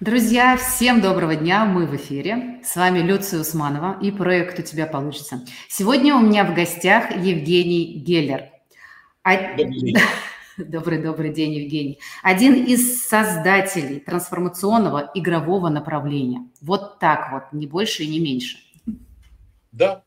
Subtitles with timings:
[0.00, 2.62] Друзья, всем доброго дня, мы в эфире.
[2.64, 5.44] С вами Люция Усманова и проект «У тебя получится».
[5.68, 8.48] Сегодня у меня в гостях Евгений Геллер.
[10.56, 12.00] Добрый-добрый день, Евгений.
[12.22, 16.48] Один из создателей трансформационного игрового направления.
[16.62, 18.56] Вот так вот, не больше и не меньше.
[19.70, 20.02] Да,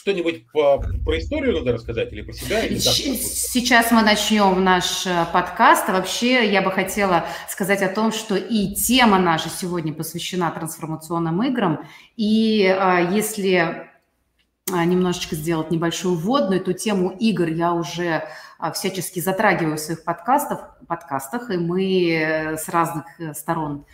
[0.00, 2.64] что-нибудь по, про историю надо рассказать или про себя?
[2.64, 5.88] Или Сейчас мы начнем наш э, подкаст.
[5.88, 11.86] Вообще я бы хотела сказать о том, что и тема наша сегодня посвящена трансформационным играм.
[12.16, 13.90] И а, если
[14.72, 18.24] а, немножечко сделать небольшую вводную, то тему игр я уже
[18.72, 23.84] всячески затрагиваю в своих подкастах, подкастах, и мы э, с разных э, сторон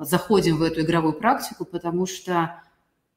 [0.00, 2.60] заходим в эту игровую практику, потому что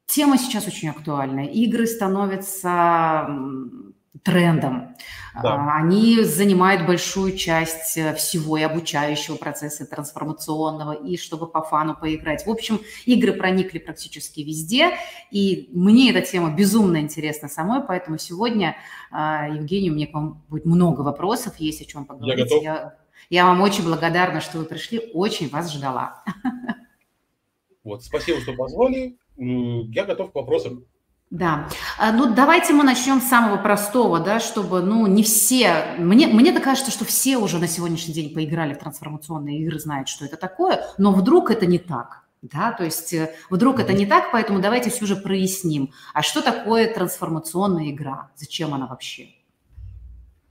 [0.06, 1.46] Тема сейчас очень актуальная.
[1.46, 3.26] Игры становятся
[4.24, 4.96] трендом.
[5.42, 5.54] Да.
[5.54, 11.62] А, они занимают большую часть э, всего и обучающего процесса, и трансформационного, и чтобы по
[11.62, 12.46] фану поиграть.
[12.46, 14.96] В общем, игры проникли практически везде,
[15.30, 18.76] и мне эта тема безумно интересна самой, поэтому сегодня,
[19.10, 22.38] а, Евгений, у меня к вам будет много вопросов, есть о чем поговорить.
[22.38, 22.62] Я, готов.
[22.62, 22.94] я,
[23.28, 26.24] я вам очень благодарна, что вы пришли, очень вас ждала.
[27.82, 30.84] Вот, спасибо, что позвали я готов к вопросам.
[31.30, 31.68] Да.
[31.98, 35.96] А, ну, давайте мы начнем с самого простого, да, чтобы, ну, не все...
[35.98, 40.08] Мне, мне так кажется, что все уже на сегодняшний день поиграли в трансформационные игры, знают,
[40.08, 42.22] что это такое, но вдруг это не так.
[42.42, 45.92] Да, то есть э, вдруг это не так, поэтому давайте все же проясним.
[46.12, 48.30] А что такое трансформационная игра?
[48.36, 49.30] Зачем она вообще?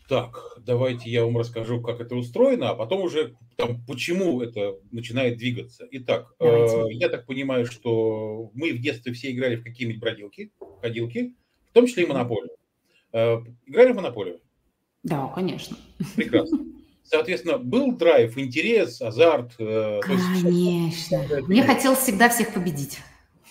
[0.07, 5.37] Так, давайте я вам расскажу, как это устроено, а потом уже там, почему это начинает
[5.37, 5.87] двигаться.
[5.91, 10.51] Итак, э, я так понимаю, что мы в детстве все играли в какие-нибудь бродилки,
[10.81, 11.35] ходилки,
[11.69, 12.51] в том числе и монополию.
[13.13, 14.41] Э, играли в монополию?
[15.03, 15.77] Да, конечно.
[16.15, 16.59] Прекрасно.
[17.03, 19.53] Соответственно, был драйв, интерес, азарт.
[19.59, 20.47] Э, конечно.
[20.47, 22.99] Есть, Мне хотелось всегда всех победить.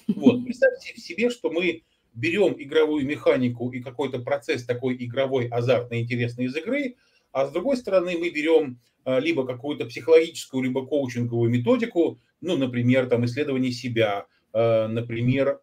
[0.08, 1.82] Вот, представьте себе, что мы
[2.14, 6.96] берем игровую механику и какой-то процесс такой игровой, азартный, интересный из игры,
[7.32, 13.08] а с другой стороны мы берем а, либо какую-то психологическую, либо коучинговую методику, ну, например,
[13.08, 15.60] там исследование себя, а, например,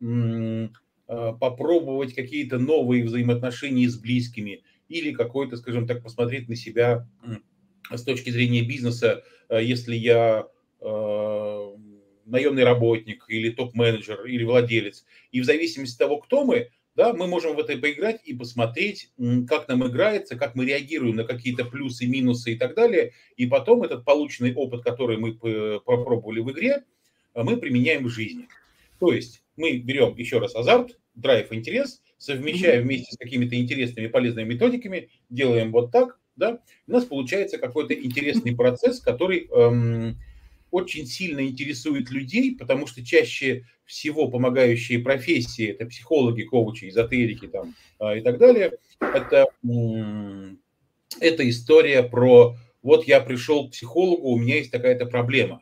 [1.07, 7.07] а, попробовать какие-то новые взаимоотношения с близкими или какой-то, скажем так, посмотреть на себя
[7.91, 10.47] с точки зрения бизнеса, если я
[12.29, 15.05] наемный работник или топ-менеджер или владелец.
[15.31, 19.11] И в зависимости от того, кто мы, да, мы можем в это поиграть и посмотреть,
[19.47, 23.13] как нам играется, как мы реагируем на какие-то плюсы, минусы и так далее.
[23.37, 26.83] И потом этот полученный опыт, который мы попробовали в игре,
[27.35, 28.47] мы применяем в жизни.
[28.99, 34.53] То есть мы берем еще раз азарт, драйв, интерес, совмещаем вместе с какими-то интересными полезными
[34.53, 40.17] методиками, делаем вот так, да, у нас получается какой-то интересный процесс, который эм,
[40.71, 47.75] очень сильно интересует людей, потому что чаще всего помогающие профессии, это психологи, коучи, эзотерики там,
[47.97, 49.47] а, и так далее, это,
[51.19, 55.61] это история про вот я пришел к психологу, у меня есть такая-то проблема.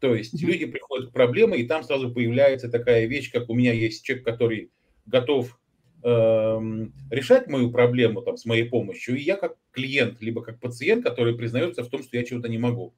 [0.00, 3.72] То есть люди приходят к проблеме, и там сразу появляется такая вещь, как у меня
[3.72, 4.70] есть человек, который
[5.06, 5.58] готов
[6.02, 11.04] э, решать мою проблему там, с моей помощью, и я как клиент, либо как пациент,
[11.04, 12.94] который признается в том, что я чего-то не могу.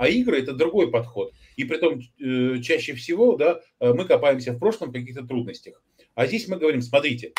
[0.00, 1.34] А игры– это другой подход.
[1.56, 5.82] И при том э, чаще всего да, э, мы копаемся в прошлом в каких-то трудностях.
[6.14, 7.34] А здесь мы говорим, смотрите,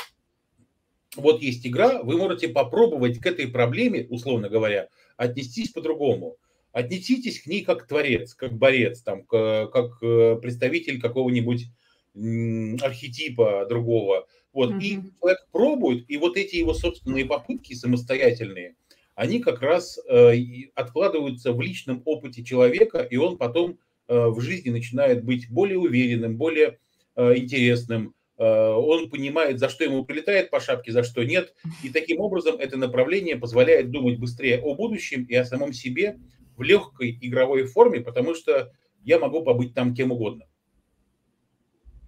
[1.15, 6.37] вот есть игра, вы можете попробовать к этой проблеме, условно говоря, отнестись по-другому.
[6.71, 11.65] Отнеситесь к ней как творец, как борец, там, как э, представитель какого-нибудь
[12.13, 14.27] архетипа другого.
[14.53, 14.69] Вот.
[14.69, 14.81] Mm-hmm.
[14.83, 18.75] И человек пробует, и вот эти его собственные попытки самостоятельные,
[19.15, 20.35] они как раз э,
[20.75, 23.77] откладываются в личном опыте человека, и он потом
[24.07, 26.79] э, в жизни начинает быть более уверенным, более
[27.15, 28.15] э, интересным.
[28.37, 31.53] Он понимает, за что ему прилетает по шапке, за что нет.
[31.83, 36.17] И таким образом это направление позволяет думать быстрее о будущем и о самом себе
[36.57, 38.71] в легкой игровой форме, потому что
[39.03, 40.47] я могу побыть там кем угодно.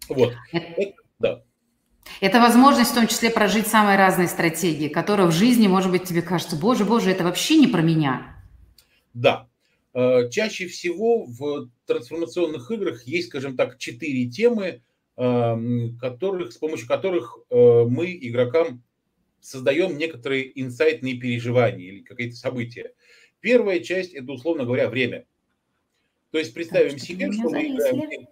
[0.09, 0.33] Вот.
[1.19, 1.43] Да.
[2.23, 6.21] Это возможность в том числе прожить самые разные стратегии, которые в жизни, может быть, тебе
[6.21, 8.41] кажется, боже, боже, это вообще не про меня.
[9.13, 9.49] Да.
[9.93, 14.83] Э, чаще всего в трансформационных играх есть, скажем так, четыре темы,
[15.17, 18.81] эм, которых, с помощью которых э, мы игрокам
[19.41, 22.93] создаем некоторые инсайтные переживания или какие-то события.
[23.41, 25.25] Первая часть– это, условно говоря, время.
[26.31, 28.27] То есть представим так, себе, что мы играем...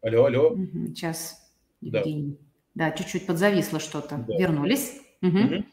[0.00, 0.56] Алло, алло.
[0.94, 2.38] Сейчас, Евгений.
[2.74, 2.90] Да.
[2.90, 4.24] Чуть-чуть подзависло что-то.
[4.26, 4.36] Да.
[4.36, 5.00] Вернулись.
[5.22, 5.64] Угу.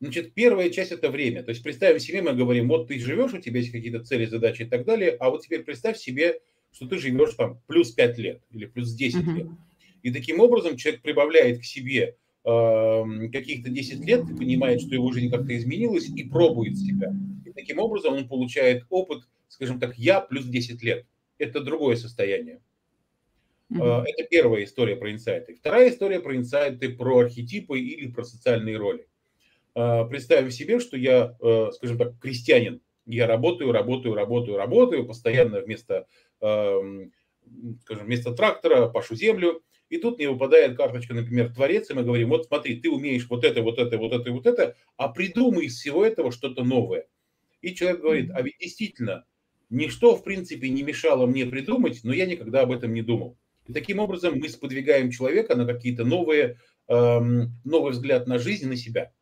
[0.00, 1.42] Значит, первая часть– это время.
[1.42, 4.62] То есть представим себе, мы говорим, вот ты живешь, у тебя есть какие-то цели, задачи
[4.62, 6.40] и так далее, а вот теперь представь себе,
[6.72, 9.34] что ты живешь там плюс 5 лет или плюс 10 uh-huh.
[9.34, 9.46] лет.
[10.02, 15.30] И таким образом человек прибавляет к себе э, каких-то 10 лет, понимает, что его жизнь
[15.30, 17.14] как-то изменилась и пробует себя.
[17.46, 21.06] И таким образом он получает опыт, скажем так, я плюс 10 лет.
[21.38, 22.60] Это другое состояние.
[23.74, 24.04] Uh-huh.
[24.06, 25.54] Это первая история про инсайты.
[25.54, 29.08] Вторая история про инсайты, про архетипы или про социальные роли.
[29.74, 32.80] Э, представим себе, что я, э, скажем так, крестьянин.
[33.06, 36.06] Я работаю, работаю, работаю, работаю, постоянно вместо,
[36.40, 37.12] эм,
[37.82, 39.62] скажем, вместо трактора пашу землю.
[39.90, 43.44] И тут мне выпадает карточка, например, творец, и мы говорим, вот смотри, ты умеешь вот
[43.44, 47.06] это, вот это, вот это, вот это, а придумай из всего этого что-то новое.
[47.60, 49.26] И человек говорит, а ведь действительно,
[49.68, 53.36] ничто, в принципе, не мешало мне придумать, но я никогда об этом не думал.
[53.66, 56.58] И таким образом мы сподвигаем человека на какие-то новые,
[56.88, 59.12] эм, новый взгляд на жизнь, на себя.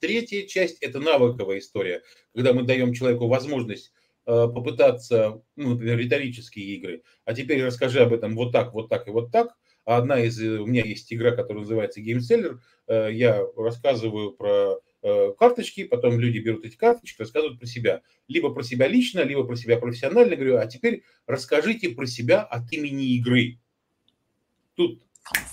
[0.00, 2.02] Третья часть– это навыковая история,
[2.34, 3.92] когда мы даем человеку возможность
[4.26, 9.08] э, попытаться, ну, например, риторические игры, а теперь расскажи об этом вот так, вот так
[9.08, 9.56] и вот так.
[9.86, 14.32] А одна из, э, у меня есть игра, которая называется Game Seller, э, я рассказываю
[14.32, 18.02] про карточки, потом люди берут эти карточки, рассказывают про себя.
[18.26, 20.36] Либо про себя лично, либо про себя профессионально.
[20.36, 23.58] Говорю, а теперь расскажите про себя от имени игры.
[24.74, 25.02] Тут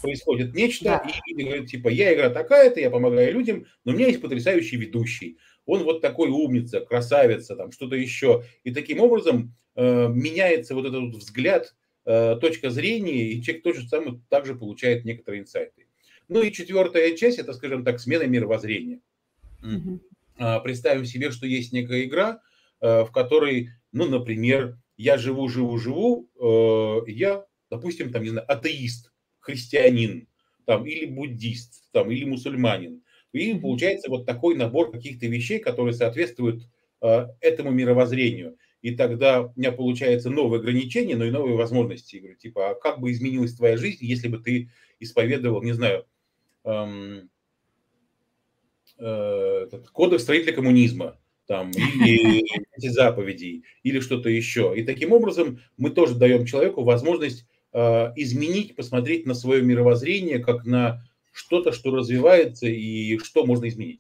[0.02, 1.04] происходит нечто, да.
[1.26, 4.78] и люди говорят, типа, я игра такая-то, я помогаю людям, но у меня есть потрясающий
[4.78, 5.38] ведущий.
[5.66, 8.44] Он вот такой умница, красавица, там что-то еще.
[8.64, 11.76] И таким образом э, меняется вот этот вот взгляд,
[12.06, 15.88] э, точка зрения, и человек тоже самое также получает некоторые инсайты.
[16.28, 19.02] Ну и четвертая часть, это, скажем так, смена мировоззрения.
[20.38, 22.42] Э, представим себе, что есть некая игра,
[22.82, 28.50] э, в которой, ну, например, я живу, живу, живу, э, я, допустим, там, не знаю,
[28.52, 30.28] атеист христианин,
[30.66, 33.02] там, или буддист, там, или мусульманин.
[33.32, 36.64] И получается вот такой набор каких-то вещей, которые соответствуют
[37.02, 38.58] э, этому мировоззрению.
[38.82, 42.16] И тогда у меня получается новые ограничения, но и новые возможности.
[42.16, 44.70] Я говорю, типа, а как бы изменилась твоя жизнь, если бы ты
[45.00, 46.06] исповедовал, не знаю,
[46.64, 47.30] эм,
[48.98, 52.44] этот, кодекс строителя коммунизма, там, или
[52.78, 54.74] эти заповедей, или что-то еще.
[54.76, 57.46] И таким образом мы тоже даем человеку возможность
[57.78, 61.04] Э, изменить, посмотреть на свое мировоззрение как на
[61.34, 64.00] что-то, что развивается и что можно изменить.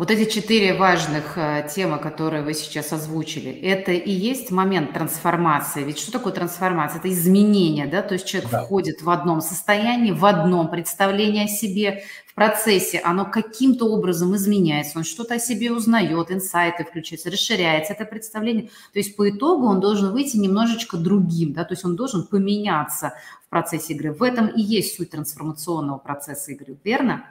[0.00, 5.84] Вот эти четыре важных э, темы, которые вы сейчас озвучили, это и есть момент трансформации.
[5.84, 7.00] Ведь что такое трансформация?
[7.00, 8.00] Это изменение, да?
[8.00, 8.64] То есть человек да.
[8.64, 14.96] входит в одном состоянии, в одном представлении о себе, в процессе оно каким-то образом изменяется,
[14.96, 18.70] он что-то о себе узнает, инсайты включаются, расширяется это представление.
[18.94, 21.64] То есть по итогу он должен выйти немножечко другим, да?
[21.64, 23.12] То есть он должен поменяться
[23.44, 24.14] в процессе игры.
[24.14, 27.26] В этом и есть суть трансформационного процесса игры, верно?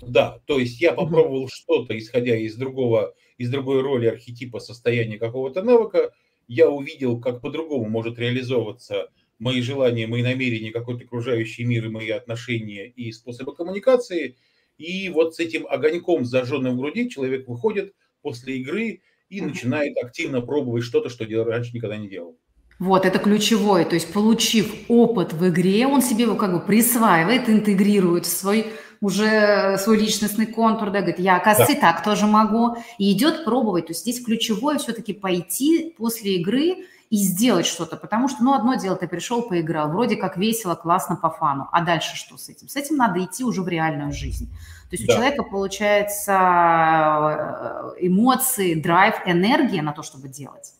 [0.00, 1.50] Да, то есть я попробовал угу.
[1.50, 6.12] что-то, исходя из другого, из другой роли архетипа состояния какого-то навыка,
[6.48, 12.10] я увидел, как по-другому может реализовываться мои желания, мои намерения, какой-то окружающий мир и мои
[12.10, 14.36] отношения и способы коммуникации.
[14.78, 20.40] И вот с этим огоньком, зажженным в груди, человек выходит после игры и начинает активно
[20.40, 22.38] пробовать что-то, что раньше никогда не делал.
[22.78, 23.86] Вот, это ключевое.
[23.86, 28.66] То есть, получив опыт в игре, он себе его как бы присваивает, интегрирует в свой
[29.06, 31.78] уже свой личностный контур, да, говорит, я, оказывается, да.
[31.78, 33.86] и так тоже могу, и идет пробовать.
[33.86, 38.74] То есть здесь ключевое все-таки пойти после игры и сделать что-то, потому что, ну, одно
[38.74, 42.68] дело, ты пришел, поиграл, вроде как весело, классно по фану, а дальше что с этим?
[42.68, 44.50] С этим надо идти уже в реальную жизнь.
[44.90, 45.12] То есть да.
[45.12, 46.32] у человека получается
[47.98, 50.72] э, эмоции, драйв, энергия на то, чтобы делать.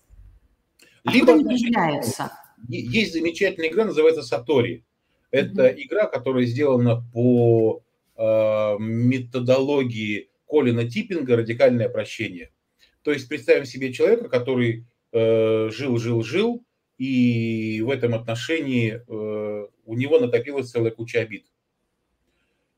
[1.04, 2.33] А Либо они появляются.
[2.68, 4.85] Есть замечательная игра, называется Сатори.
[5.30, 5.75] Это mm-hmm.
[5.76, 7.83] игра, которая сделана по
[8.18, 12.50] методологии Колина Типпинга «Радикальное прощение».
[13.02, 16.64] То есть представим себе человека, который э, жил, жил, жил,
[16.99, 21.46] и в этом отношении э, у него накопилась целая куча обид.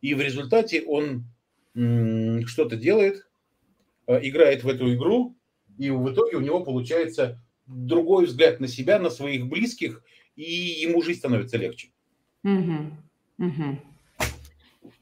[0.01, 1.25] И в результате он
[2.47, 3.29] что-то делает,
[4.09, 5.37] играет в эту игру,
[5.79, 10.03] и в итоге у него получается другой взгляд на себя, на своих близких,
[10.35, 11.91] и ему жизнь становится легче.
[12.45, 12.93] Угу.
[13.39, 13.79] Угу.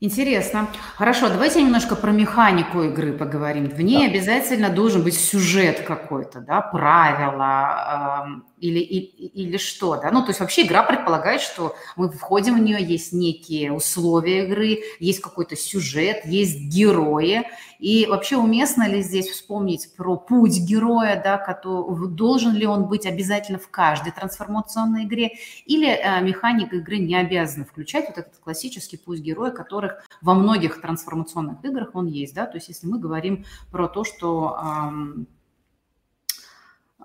[0.01, 0.69] Интересно.
[0.97, 3.69] Хорошо, давайте немножко про механику игры поговорим.
[3.69, 4.13] В ней да.
[4.13, 10.11] обязательно должен быть сюжет какой-то, да, правила, или, или, или что, да?
[10.11, 14.79] Ну, то есть вообще игра предполагает, что мы входим в нее, есть некие условия игры,
[14.99, 17.45] есть какой-то сюжет, есть герои,
[17.79, 23.05] и вообще уместно ли здесь вспомнить про путь героя, да, который, должен ли он быть
[23.05, 25.33] обязательно в каждой трансформационной игре,
[25.67, 30.81] или э, механика игры не обязана включать вот этот классический путь героя, которых во многих
[30.81, 35.27] трансформационных играх он есть, да, то есть если мы говорим про то, что эм,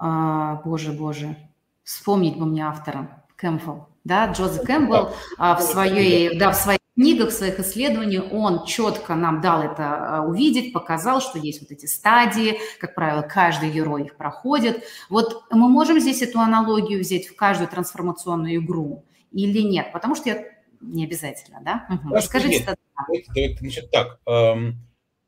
[0.03, 1.37] а, боже, боже,
[1.83, 7.29] вспомнить бы мне автора, Кэмпбелл, да, Джозеф Кэмпбелл а, в своей, да, в своих книгах,
[7.29, 11.85] в своих исследованиях он четко нам дал это а, увидеть, показал, что есть вот эти
[11.85, 14.83] стадии, как правило, каждый герой их проходит.
[15.07, 19.91] Вот мы можем здесь эту аналогию взять в каждую трансформационную игру или нет?
[19.93, 20.45] Потому что я
[20.81, 21.85] не обязательно, да?
[21.89, 22.19] Угу.
[22.21, 22.57] Скажите.
[22.57, 22.79] Нет.
[22.97, 24.79] Давайте, значит, так, эм,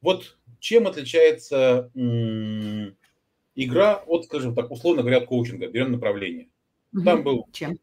[0.01, 2.95] вот чем отличается м-
[3.55, 6.49] игра от, скажем так, условно говоря, от коучинга, берем направление.
[6.93, 7.03] Угу.
[7.03, 7.77] Там был Чем?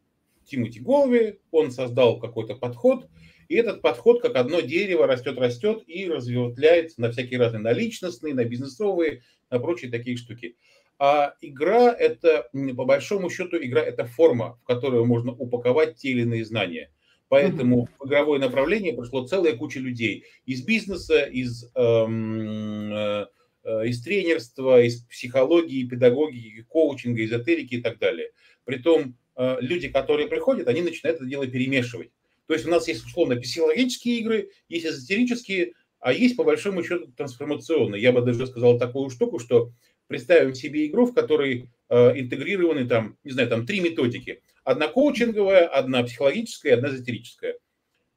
[0.45, 3.07] Тимоти Голови, он создал какой-то подход,
[3.47, 8.45] и этот подход, как одно дерево, растет-растет и разветвляется на всякие разные, на личностные, на
[8.45, 10.55] бизнесовые, на прочие такие штуки.
[10.97, 16.21] А игра– это, по большому счету, игра– это форма, в которую можно упаковать те или
[16.21, 16.91] иные знания.
[17.27, 23.25] Поэтому в игровое направление пришло целая куча людей из бизнеса, из эм, Э,
[23.63, 28.31] из тренерства, из психологии, педагогики, коучинга, эзотерики и так далее.
[28.65, 32.11] Притом э, люди, которые приходят, они начинают это дело перемешивать.
[32.47, 37.07] То есть у нас есть условно психологические игры, есть эзотерические, а есть по большому счету
[37.15, 38.01] трансформационные.
[38.01, 39.71] Я бы даже сказал такую штуку, что
[40.07, 44.41] представим себе игру, в которой э, интегрированы там, не знаю, там три методики.
[44.63, 47.55] Одна коучинговая, одна психологическая, одна эзотерическая.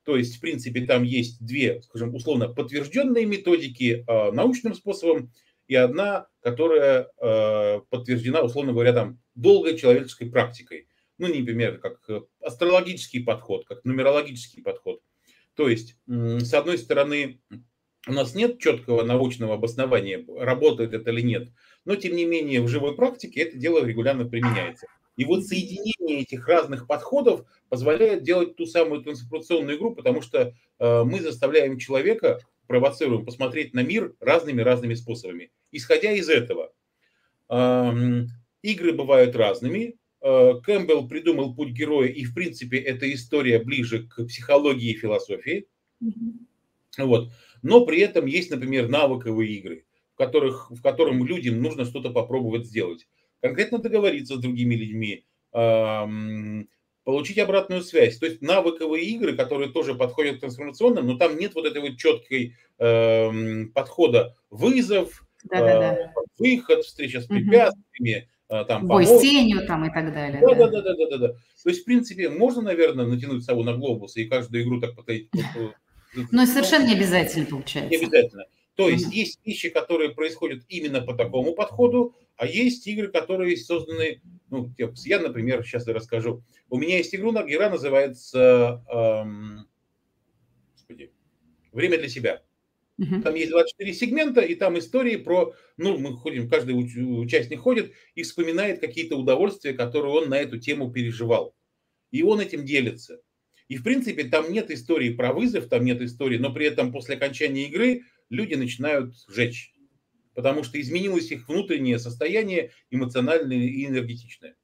[0.05, 5.33] То есть, в принципе, там есть две, скажем, условно подтвержденные методики э, научным способом
[5.67, 10.89] и одна, которая э, подтверждена, условно говоря, там долгой человеческой практикой.
[11.17, 12.01] Ну, например, как
[12.41, 15.01] астрологический подход, как нумерологический подход.
[15.55, 17.41] То есть, с одной стороны,
[18.07, 21.49] у нас нет четкого научного обоснования, работает это или нет,
[21.85, 24.87] но, тем не менее, в живой практике это дело регулярно применяется.
[25.17, 31.05] И вот соединение этих разных подходов позволяет делать ту самую трансформационную игру, потому что э,
[31.05, 35.53] мы заставляем человека, провоцируем посмотреть на мир разными-разными способами.
[35.71, 36.73] Исходя из этого,
[37.49, 38.25] э,
[38.63, 39.97] игры бывают разными.
[40.21, 45.69] Э, Кэмпбелл придумал путь героя, и, в принципе, эта история ближе к психологии и философии.
[46.03, 47.05] Mm-hmm.
[47.05, 47.31] Вот.
[47.63, 52.67] Но при этом есть, например, навыковые игры, в, которых, в котором людям нужно что-то попробовать
[52.67, 53.07] сделать
[53.45, 55.27] конкретно договориться с другими людьми,
[57.05, 58.17] получить обратную связь.
[58.17, 61.99] То есть навыковые игры, которые тоже подходят к трансформационным, но там нет вот этой вот
[61.99, 65.97] четкой э, подхода вызов, э,
[66.39, 68.65] выход, встреча с препятствиями, угу.
[68.65, 70.41] там Бой с тенью там и так далее.
[70.41, 71.29] Да, да, да, да, да, да, да.
[71.29, 75.29] То есть, в принципе, можно, наверное, натянуть сову на глобус и каждую игру так повторить.
[76.33, 77.91] Но совершенно не обязательно получается.
[77.91, 78.45] Не обязательно.
[78.75, 84.21] То есть есть вещи, которые происходят именно по такому подходу, а есть игры, которые созданы,
[84.51, 86.43] ну, я, например, сейчас расскажу.
[86.69, 89.69] У меня есть игра, игра называется эм,
[90.73, 91.13] господи,
[91.73, 92.43] «Время для себя».
[93.01, 93.23] Uh-huh.
[93.23, 98.23] Там есть 24 сегмента, и там истории про, ну, мы ходим, каждый участник ходит и
[98.23, 101.57] вспоминает какие-то удовольствия, которые он на эту тему переживал.
[102.13, 103.21] И он этим делится.
[103.67, 107.17] И, в принципе, там нет истории про вызов, там нет истории, но при этом после
[107.17, 109.75] окончания игры люди начинают жечь
[110.35, 114.55] потому что изменилось их внутреннее состояние эмоциональное и энергетичное.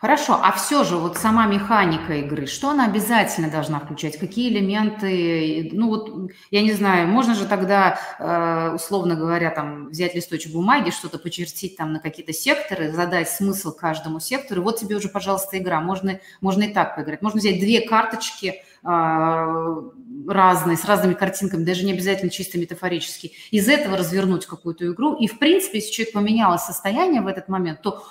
[0.00, 4.18] Хорошо, а все же вот сама механика игры, что она обязательно должна включать?
[4.18, 5.70] Какие элементы?
[5.72, 10.90] Ну вот, я не знаю, можно же тогда, э, условно говоря, там взять листочек бумаги,
[10.90, 14.62] что-то почертить там на какие-то секторы, задать смысл каждому сектору.
[14.62, 15.80] Вот тебе уже, пожалуйста, игра.
[15.80, 17.22] Можно, можно и так поиграть.
[17.22, 23.96] Можно взять две карточки, разные, с разными картинками, даже не обязательно чисто метафорически, из этого
[23.96, 25.14] развернуть какую-то игру.
[25.16, 28.04] И, в принципе, если человек поменялось состояние в этот момент, то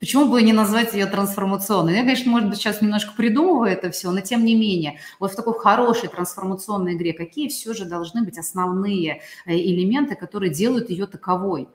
[0.00, 1.94] почему бы не назвать ее трансформационной?
[1.94, 5.36] Я, конечно, может быть, сейчас немножко придумываю это все, но тем не менее, вот в
[5.36, 11.06] такой хорошей трансформационной игре какие все же должны быть основные э, элементы, которые делают ее
[11.06, 11.68] таковой?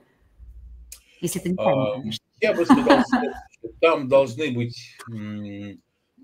[1.20, 2.24] Если это неправильно, а, конечно.
[2.40, 3.04] Я бы сказал,
[3.80, 4.96] там должны быть,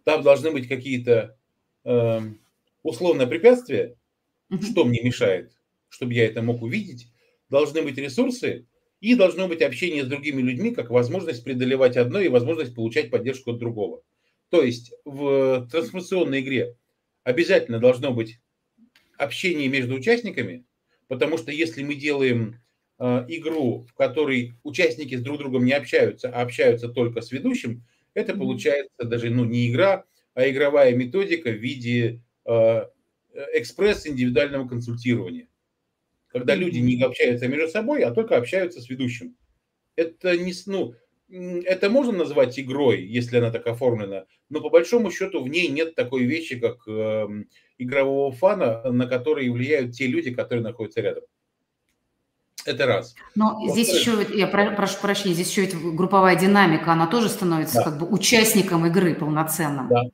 [0.04, 1.37] там должны быть какие-то
[1.88, 2.20] э,
[2.82, 3.96] условное препятствие,
[4.62, 5.52] что мне мешает,
[5.88, 7.08] чтобы я это мог увидеть,
[7.48, 8.66] должны быть ресурсы
[9.00, 13.52] и должно быть общение с другими людьми, как возможность преодолевать одно и возможность получать поддержку
[13.52, 14.02] от другого.
[14.50, 16.76] То есть в трансформационной игре
[17.24, 18.40] обязательно должно быть
[19.16, 20.64] общение между участниками,
[21.06, 22.60] потому что если мы делаем
[22.98, 27.84] э, игру, в которой участники с друг другом не общаются, а общаются только с ведущим,
[28.14, 30.04] это получается даже ну, не игра,
[30.38, 32.86] а игровая методика в виде э,
[33.54, 35.48] экспресс индивидуального консультирования.
[36.28, 39.34] Когда люди не общаются между собой, а только общаются с ведущим.
[39.96, 40.94] Это не, ну,
[41.28, 45.96] это можно назвать игрой, если она так оформлена, но по большому счету в ней нет
[45.96, 47.26] такой вещи, как э,
[47.78, 51.24] игрового фана, на который влияют те люди, которые находятся рядом.
[52.64, 53.16] Это раз.
[53.34, 57.78] Но вот здесь еще, я прошу прощения, здесь еще ведь групповая динамика, она тоже становится
[57.78, 57.82] да.
[57.82, 59.88] как бы участником игры полноценным.
[59.88, 60.04] Да,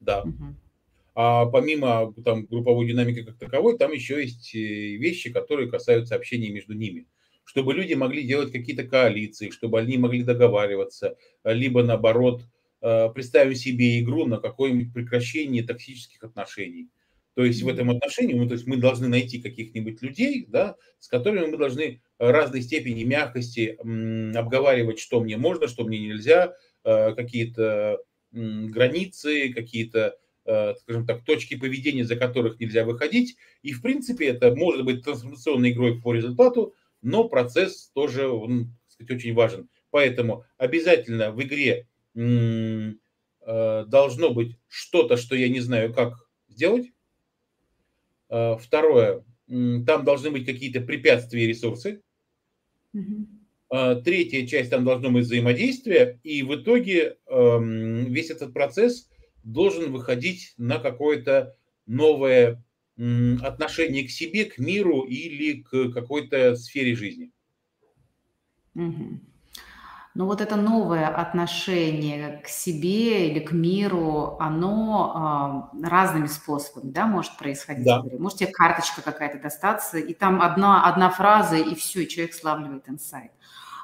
[0.00, 0.22] да.
[0.22, 0.54] Угу.
[1.14, 6.50] А помимо там, групповой динамики как таковой, там еще есть э, вещи, которые касаются общения
[6.50, 7.06] между ними
[7.46, 12.42] чтобы люди могли делать какие-то коалиции, чтобы они могли договариваться, либо наоборот,
[12.82, 16.88] э, представим себе игру на какое-нибудь прекращение токсических отношений.
[17.34, 21.06] То есть в этом отношении ну, то есть мы должны найти каких-нибудь людей, да, с
[21.06, 23.78] которыми мы должны разной степени мягкости
[24.36, 27.98] обговаривать, что мне можно, что мне нельзя, э, какие-то
[28.36, 33.36] границы, какие-то, э, скажем так, точки поведения, за которых нельзя выходить.
[33.62, 39.16] И, в принципе, это может быть трансформационной игрой по результату, но процесс тоже, он, сказать,
[39.16, 39.68] очень важен.
[39.90, 46.14] Поэтому обязательно в игре э, должно быть что-то, что я не знаю, как
[46.48, 46.92] сделать.
[48.28, 52.02] Э, второе, там должны быть какие-то препятствия и ресурсы.
[52.94, 52.98] Э,
[53.68, 56.20] третья часть, там должно быть взаимодействие.
[56.22, 59.08] И в итоге эм, весь этот процесс
[59.42, 61.56] должен выходить на какое-то
[61.86, 62.62] новое
[63.42, 67.32] отношение к себе, к миру или к какой-то сфере жизни.
[68.74, 69.20] Угу.
[70.16, 77.06] Ну вот это новое отношение к себе или к миру, оно э, разными способами, да,
[77.06, 77.84] может происходить.
[77.84, 78.02] Да.
[78.18, 82.88] Может тебе карточка какая-то достаться, и там одна, одна фраза, и все, и человек славливает
[82.88, 83.30] инсайт.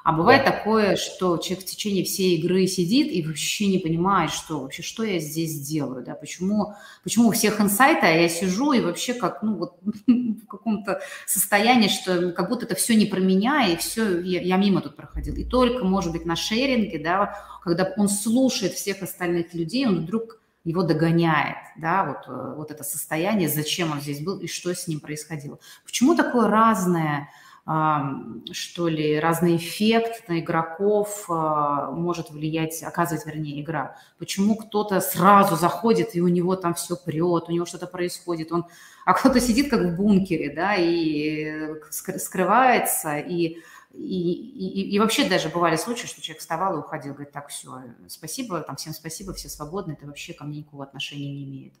[0.03, 0.51] А бывает да.
[0.51, 5.03] такое, что человек в течение всей игры сидит и вообще не понимает, что вообще, что
[5.03, 9.41] я здесь делаю, да, почему, почему у всех инсайты, а я сижу и вообще как,
[9.41, 14.19] ну, вот в каком-то состоянии, что как будто это все не про меня, и все,
[14.19, 15.35] я, я мимо тут проходил.
[15.35, 20.41] И только, может быть, на шеринге, да, когда он слушает всех остальных людей, он вдруг
[20.65, 24.87] его догоняет, да, вот, э, вот это состояние, зачем он здесь был и что с
[24.87, 25.59] ним происходило.
[25.85, 27.29] Почему такое разное
[27.65, 33.95] что ли, разный эффект на игроков а, может влиять, оказывать, вернее, игра.
[34.19, 38.65] Почему кто-то сразу заходит, и у него там все прет, у него что-то происходит, он,
[39.05, 43.59] а кто-то сидит как в бункере, да, и э, скрывается, и
[43.93, 47.83] и, и, и вообще даже бывали случаи, что человек вставал и уходил, говорит, так, все,
[48.07, 51.73] спасибо, там, всем спасибо, все свободны, это вообще ко мне никакого отношения не имеет.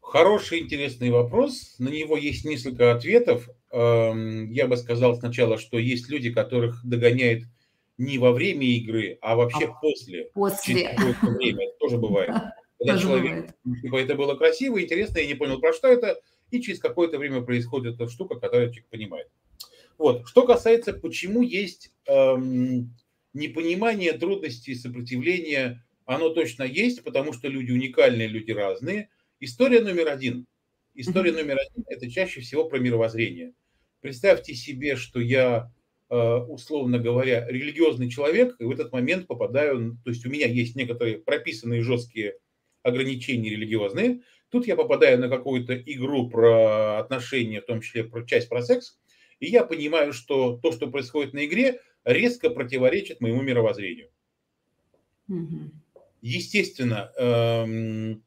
[0.00, 1.76] Хороший, интересный вопрос.
[1.78, 3.48] На него есть несколько ответов.
[3.74, 7.42] Эм, я бы сказал сначала, что есть люди, которых догоняет
[7.98, 10.26] не во время игры, а вообще а после.
[10.26, 10.94] После.
[10.96, 11.64] Через время.
[11.64, 12.30] Это тоже бывает.
[12.78, 16.20] Когда человек, типа, это было красиво, интересно, я не понял, про что это,
[16.52, 19.28] и через какое-то время происходит эта штука, которую человек понимает.
[19.98, 20.28] Вот.
[20.28, 22.94] Что касается, почему есть эм,
[23.32, 29.08] непонимание, трудности, сопротивление, оно точно есть, потому что люди уникальные, люди разные.
[29.40, 30.46] История номер один.
[30.94, 31.42] История mm-hmm.
[31.42, 33.52] номер один– это чаще всего про мировоззрение.
[34.04, 35.72] Представьте себе, что я,
[36.10, 40.76] э, условно говоря, религиозный человек, и в этот момент попадаю, то есть у меня есть
[40.76, 42.34] некоторые прописанные жесткие
[42.82, 48.50] ограничения религиозные, тут я попадаю на какую-то игру про отношения, в том числе про часть
[48.50, 48.98] про секс,
[49.40, 54.10] и я понимаю, что то, что происходит на игре, резко противоречит моему мировоззрению.
[55.30, 55.70] Угу.
[56.20, 58.22] Естественно, эм,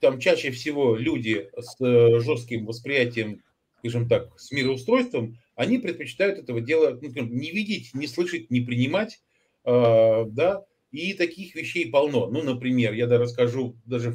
[0.00, 3.44] там чаще всего люди с э, жестким восприятием
[3.78, 9.20] скажем так, с мироустройством, они предпочитают этого дела ну, не видеть, не слышать, не принимать,
[9.64, 12.28] э, да, и таких вещей полно.
[12.28, 14.14] Ну, например, я даже расскажу, даже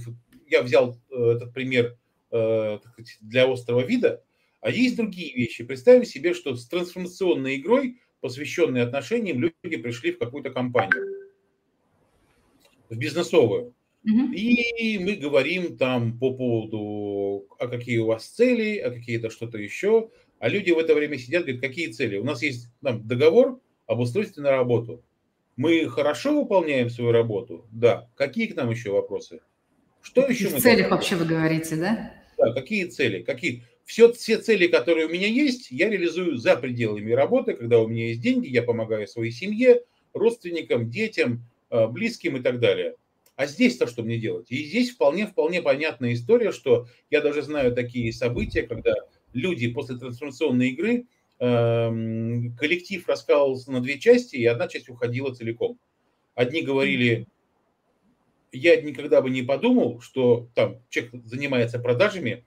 [0.50, 1.98] я взял э, этот пример
[2.32, 2.80] э,
[3.22, 4.24] для острого вида,
[4.62, 5.64] а есть другие вещи.
[5.64, 11.32] Представим себе, что с трансформационной игрой, посвященной отношениям, люди пришли в какую-то компанию,
[12.90, 13.76] в бизнесовую.
[14.06, 20.10] И мы говорим там по поводу, а какие у вас цели, а какие-то что-то еще.
[20.40, 22.18] А люди в это время сидят, говорят, какие цели?
[22.18, 25.04] У нас есть там, договор об устройстве на работу.
[25.56, 27.66] Мы хорошо выполняем свою работу?
[27.72, 28.10] Да.
[28.16, 29.40] Какие к нам еще вопросы?
[30.02, 30.50] Что еще?
[30.50, 32.14] В целях вообще вы говорите, да?
[32.38, 33.22] Да, какие цели?
[33.22, 33.64] Какие?
[33.86, 38.08] Все, все цели, которые у меня есть, я реализую за пределами работы, когда у меня
[38.08, 42.96] есть деньги, я помогаю своей семье, родственникам, детям, э, близким и так далее.
[43.36, 44.52] А здесь-то что мне делать?
[44.52, 48.94] И здесь вполне-вполне понятная история, что я даже знаю такие события, когда
[49.34, 51.08] люди после трансформационной игры
[51.40, 55.80] эм, коллектив раскалывался на две части, и одна часть уходила целиком.
[56.36, 57.28] Одни говорили,
[58.52, 62.46] я никогда бы не подумал, что там человек занимается продажами,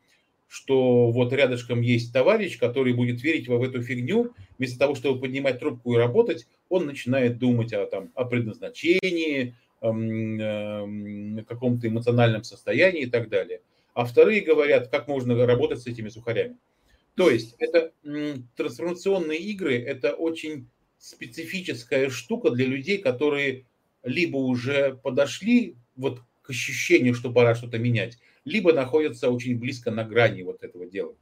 [0.49, 5.59] что вот рядышком есть товарищ, который будет верить в эту фигню, вместо того, чтобы поднимать
[5.59, 13.28] трубку и работать, он начинает думать о, там, о предназначении, каком-то эмоциональном состоянии и так
[13.28, 13.60] далее.
[13.94, 16.56] А вторые говорят, как можно работать с этими сухарями.
[17.14, 17.92] То есть это
[18.56, 23.64] трансформационные игры, это очень специфическая штука для людей, которые
[24.02, 30.04] либо уже подошли вот к ощущению, что пора что-то менять, либо находятся очень близко на
[30.04, 31.14] грани вот этого дела.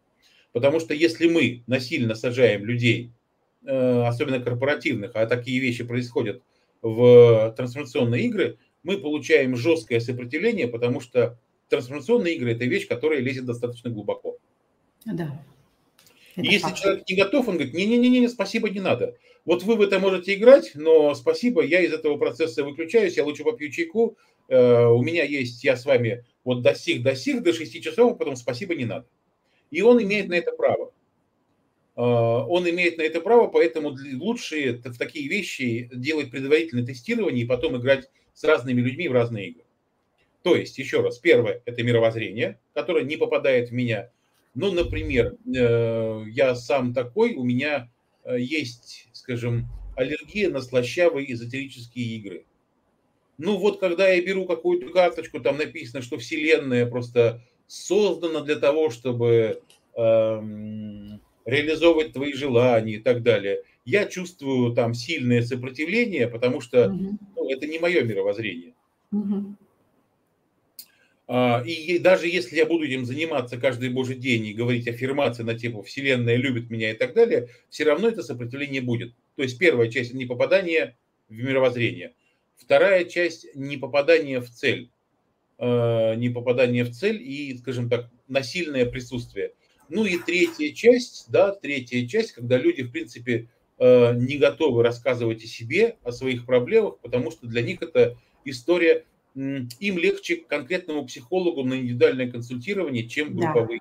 [0.53, 3.11] Потому что если мы насильно сажаем людей,
[3.65, 6.43] э, особенно корпоративных, а такие вещи происходят
[6.85, 11.39] в трансформационные игры, мы получаем жесткое сопротивление, потому что
[11.71, 14.37] трансформационные игры– это вещь, которая лезет достаточно глубоко.
[15.07, 15.43] Да.
[16.37, 16.79] И если факт.
[16.79, 19.17] человек не готов, он говорит, не-не-не, спасибо, не надо.
[19.47, 23.45] Вот вы в это можете играть, но спасибо, я из этого процесса выключаюсь, я лучше
[23.45, 24.19] попью чайку,
[24.49, 28.13] э, у меня есть, я с вами вот до сих, до сих, до 6 часов,
[28.13, 29.07] а потом спасибо, не надо.
[29.71, 30.84] И он имеет на это право.
[31.97, 37.49] Э, он имеет на это право, поэтому лучше в такие вещи делать предварительное тестирование и
[37.49, 39.65] потом играть с разными людьми в разные игры.
[40.43, 44.11] То есть, еще раз, первое– это мировоззрение, которое не попадает в меня–
[44.55, 47.91] ну, например, э, я сам такой, у меня
[48.25, 52.47] э, есть, скажем, аллергия на слащавые эзотерические игры.
[53.37, 58.91] Ну вот, когда я беру какую-то карточку, там написано, что Вселенная просто создана для того,
[58.91, 59.61] чтобы
[59.97, 63.63] эм, реализовывать твои желания и так далее.
[63.85, 67.19] Я чувствую там сильное сопротивление, потому что угу.
[67.37, 68.75] ну, это не мое мировоззрение.
[69.13, 69.57] Угу.
[71.65, 75.83] И даже если я буду этим заниматься каждый божий день и говорить аффирмации на тему
[75.83, 79.15] «Вселенная любит меня» и так далее, все равно это сопротивление будет.
[79.37, 80.97] То есть первая часть– не попадание
[81.31, 82.13] в мировоззрение.
[82.57, 84.91] Вторая часть– не попадание в цель.
[85.57, 89.53] А, не попадание в цель и, скажем так, насильное присутствие.
[89.89, 95.45] Ну и третья часть, да, третья часть, когда люди, в принципе, а, не готовы рассказывать
[95.45, 101.65] о себе, о своих проблемах, потому что для них это история им легче конкретному психологу
[101.65, 103.81] на индивидуальное консультирование, чем групповые.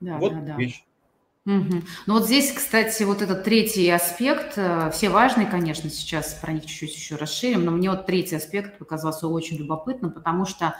[0.00, 0.56] Да, вот да, да.
[0.56, 0.84] вещь.
[1.44, 1.82] Угу.
[2.06, 6.66] Ну вот здесь, кстати, вот этот третий аспект, э, все важные, конечно, сейчас про них
[6.66, 10.76] чуть-чуть еще расширим, но мне вот третий аспект показался очень любопытным, потому что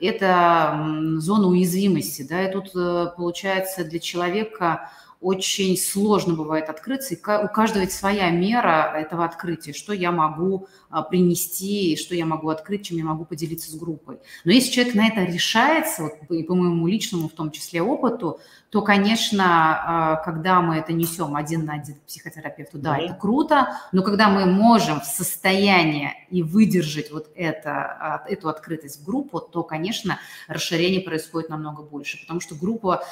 [0.00, 7.16] это зона уязвимости, да, и тут э, получается для человека очень сложно бывает открыться, и
[7.16, 12.48] у каждого ведь своя мера этого открытия, что я могу а, принести, что я могу
[12.48, 14.18] открыть, чем я могу поделиться с группой.
[14.44, 18.40] Но если человек на это решается, вот, и по моему личному в том числе опыту,
[18.70, 23.04] то, конечно, а, когда мы это несем один на один к психотерапевту, да, mm-hmm.
[23.04, 29.00] это круто, но когда мы можем в состоянии и выдержать вот это, а, эту открытость
[29.00, 33.04] в группу, то, конечно, расширение происходит намного больше, потому что группа,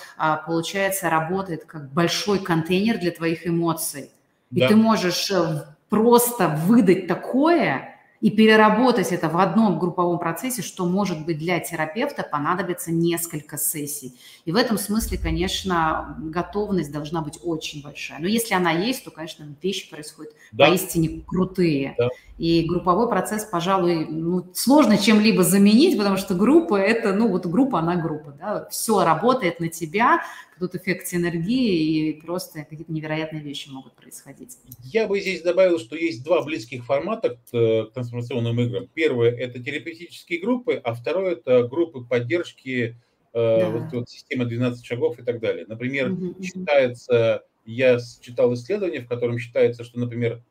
[0.46, 4.10] получается, работает как большой контейнер для твоих эмоций.
[4.50, 4.68] И да.
[4.68, 11.26] ты можешь э, просто выдать такое, и переработать это в одном групповом процессе, что может
[11.26, 14.18] быть для терапевта понадобится несколько сессий.
[14.46, 18.20] И в этом смысле, конечно, готовность должна быть очень большая.
[18.20, 20.64] Но если она есть, то, конечно, вещи происходят да.
[20.64, 21.96] поистине крутые.
[21.98, 22.08] Да.
[22.38, 27.80] И групповой процесс, пожалуй, ну, сложно чем-либо заменить, потому что группа– это, ну, вот группа,
[27.80, 30.22] она группа, да, все работает на тебя,
[30.58, 34.58] тут эффект синергии, и просто какие-то невероятные вещи могут происходить.
[34.82, 38.88] Я бы здесь добавил, что есть два близких формата к э, трансформационным играм.
[38.94, 42.96] Первое– это терапевтические группы, а второе– это группы поддержки,
[43.32, 43.70] э, да.
[43.70, 45.66] вот, вот система 12 шагов и так далее.
[45.66, 50.42] Например, угу, считается, я читал исследование, в котором считается, что, например,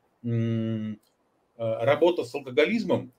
[1.56, 3.12] Э, работа с алкоголизмом,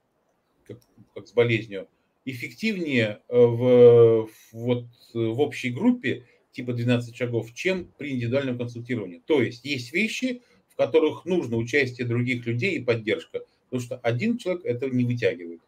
[0.68, 0.80] как,
[1.14, 1.88] как с болезнью,
[2.26, 9.22] эффективнее э, в, вот, в общей группе типа 12 шагов, чем при индивидуальном консультировании.
[9.26, 14.38] То есть есть вещи, в которых нужно участие других людей и поддержка, потому что один
[14.38, 15.62] человек этого не вытягивает.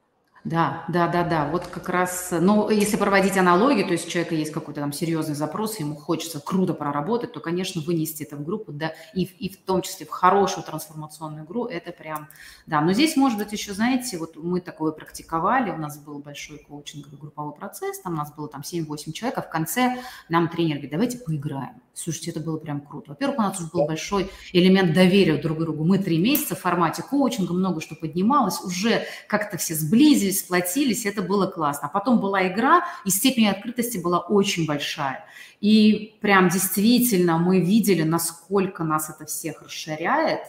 [0.48, 1.50] Да, да, да, да.
[1.52, 5.36] Вот как раз, ну, если проводить аналогию, то есть у человека есть какой-то там серьезный
[5.36, 9.58] запрос, ему хочется круто проработать, то, конечно, вынести это в группу, да, и, и в
[9.58, 12.30] том числе в хорошую трансформационную игру, это прям,
[12.66, 12.80] да.
[12.80, 17.20] Но здесь, может быть, еще, знаете, вот мы такое практиковали, у нас был большой коучинговый
[17.20, 20.92] групповой процесс, там у нас было там 7-8 человек, а в конце нам тренер говорит,
[20.92, 21.82] давайте поиграем.
[21.98, 23.10] Слушайте, это было прям круто.
[23.10, 25.84] Во-первых, у нас уже был большой элемент доверия друг к другу.
[25.84, 31.22] Мы три месяца в формате коучинга, много что поднималось, уже как-то все сблизились, сплотились, это
[31.22, 31.88] было классно.
[31.88, 35.26] А потом была игра, и степень открытости была очень большая.
[35.60, 40.42] И прям действительно мы видели, насколько нас это всех расширяет.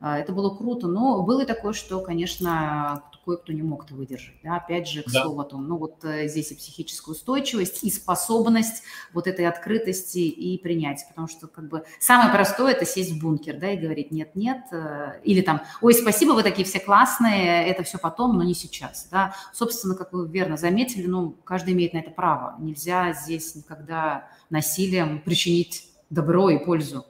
[0.00, 4.36] А, это было круто, но было и такое, что, конечно, кое-кто не мог это выдержать.
[4.42, 4.56] Да?
[4.56, 5.22] Опять же, к да.
[5.22, 10.20] слову о том, ну вот э, здесь и психическая устойчивость, и способность вот этой открытости
[10.20, 14.12] и принятия, потому что как бы самое простое– это сесть в бункер, да, и говорить
[14.12, 18.54] нет-нет, э, или там, ой, спасибо, вы такие все классные, это все потом, но не
[18.54, 19.34] сейчас, да.
[19.52, 22.56] Собственно, как вы верно заметили, ну, каждый имеет на это право.
[22.58, 27.04] Нельзя здесь никогда насилием причинить добро и пользу.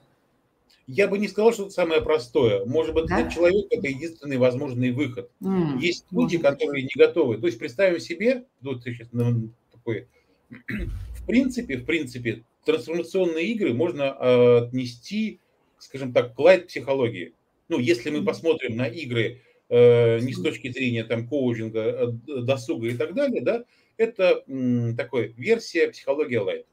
[0.89, 2.65] Я бы не сказал, что это самое простое.
[2.65, 3.21] Может быть, да?
[3.21, 5.31] для человека это единственный возможный выход.
[5.43, 5.79] Mm.
[5.81, 7.37] Есть люди, которые не готовы.
[7.37, 10.09] То есть представим себе, вот сейчас ну, такой,
[10.49, 15.41] в принципе, в принципе, трансформационные игры можно а, отнести,
[15.79, 17.35] скажем так, к лайт-психологии.
[17.69, 22.07] Ну, если мы посмотрим на игры э, не с точки зрения там коучинга, э,
[22.41, 23.65] досуга и так далее, да,
[23.99, 26.67] это м, такой версия психологии лайт.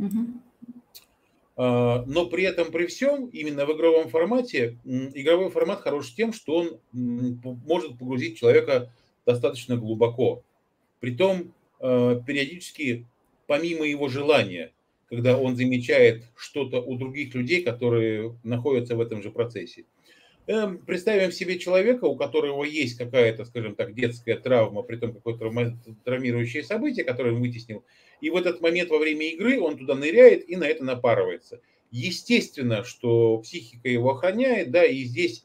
[0.00, 0.26] Mm-hmm.
[1.56, 6.56] А, но при этом, при всем, именно в игровом формате, игровой формат хорош тем, что
[6.56, 6.80] он
[7.42, 8.92] может погрузить человека
[9.24, 10.42] достаточно глубоко.
[11.00, 13.06] Притом, а, периодически,
[13.46, 14.72] помимо его желания,
[15.08, 19.84] когда он замечает что-то у других людей, которые находятся в этом же процессе.
[20.46, 25.50] Эм, представим себе человека, у которого есть какая-то, скажем так, детская травма, при том какое-то
[26.04, 27.84] травмирующее событие, которое он вытеснил,
[28.20, 31.60] и в этот момент во время игры он туда ныряет и на это напарывается.
[31.90, 35.44] Естественно, что психика его охраняет, да, и здесь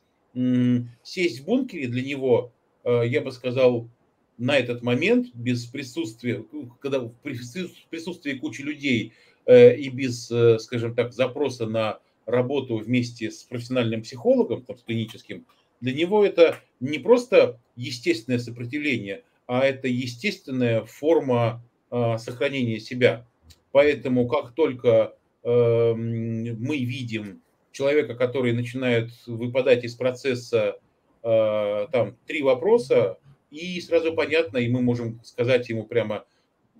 [1.03, 2.51] сесть в бункере для него,
[2.83, 3.89] э, я бы сказал,
[4.37, 6.45] на этот момент, без присутствия,
[6.79, 9.13] когда в присутствии кучи людей
[9.45, 14.83] э, и без, э, скажем так, запроса на работу вместе с профессиональным психологом, там, с
[14.83, 15.45] клиническим,
[15.81, 23.25] для него это не просто естественное сопротивление, а это естественная форма сохранения себя.
[23.71, 30.79] Поэтому как только эм, мы видим человека, который начинает выпадать из процесса,
[31.23, 33.17] а, там три вопроса,
[33.51, 36.25] и сразу понятно, и мы можем сказать ему прямо,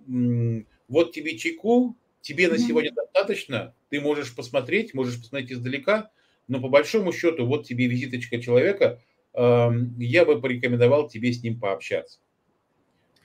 [0.06, 6.10] вот тебе чайку, тебе на сегодня достаточно, ты можешь посмотреть, можешь посмотреть издалека,
[6.48, 9.00] но по большому счету вот тебе визиточка человека,
[9.34, 12.20] я бы порекомендовал тебе с ним пообщаться.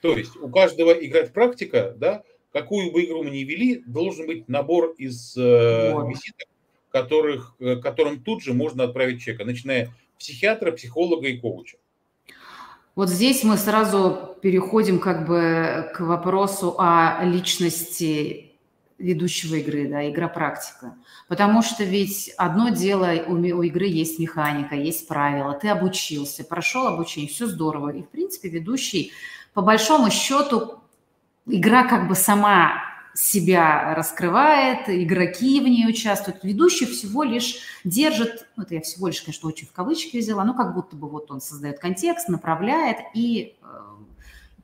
[0.00, 4.48] То есть у каждого играть практика, да, какую бы игру мы ни вели, должен быть
[4.48, 6.48] набор из э, визиток,
[6.90, 11.78] которых, э, которым тут же можно отправить чека, начиная психиатра, психолога и коуча.
[12.94, 18.45] Вот здесь мы сразу переходим как бы к вопросу о личности
[18.98, 20.94] ведущего игры, да, игра-практика.
[21.28, 26.86] Потому что ведь одно дело, у, у игры есть механика, есть правила, ты обучился, прошел
[26.86, 27.90] обучение, все здорово.
[27.90, 29.12] И, в принципе, ведущий
[29.54, 30.80] по большому счету
[31.46, 32.82] игра как бы сама
[33.14, 39.22] себя раскрывает, игроки в ней участвуют, ведущий всего лишь держит, ну, это я всего лишь,
[39.22, 43.56] конечно, очень в кавычки взяла, но как будто бы вот он создает контекст, направляет и
[43.62, 43.66] э,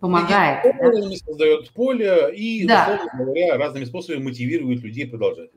[0.03, 0.67] помогает.
[0.67, 1.17] И да?
[1.25, 3.01] создает поле и, да.
[3.17, 5.51] говоря, разными способами мотивирует людей продолжать.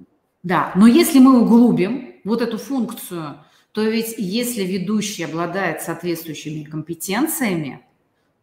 [0.43, 7.81] Да, но если мы углубим вот эту функцию, то ведь если ведущий обладает соответствующими компетенциями,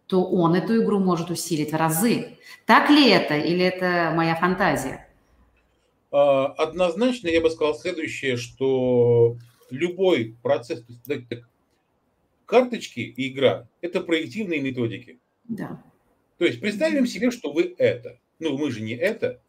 [0.09, 2.37] то он эту игру может усилить в разы.
[2.67, 5.07] Так ли это или это моя фантазия?
[6.11, 9.37] А, однозначно я бы сказал следующее, что
[9.71, 10.85] любой процесс,
[12.45, 15.21] карточки и игра– это проективные методики.
[15.45, 15.81] Да.
[16.43, 18.19] То есть представим себе, что вы это.
[18.41, 19.41] Ну, мы же не это.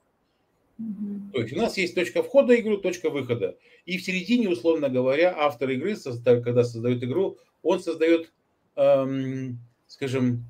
[0.77, 1.31] Угу.
[1.33, 3.57] То есть у нас есть точка входа игру, точка выхода.
[3.87, 8.31] И в середине, условно говоря, автор игры, когда создает игру, он создает,
[8.75, 10.45] эм, скажем,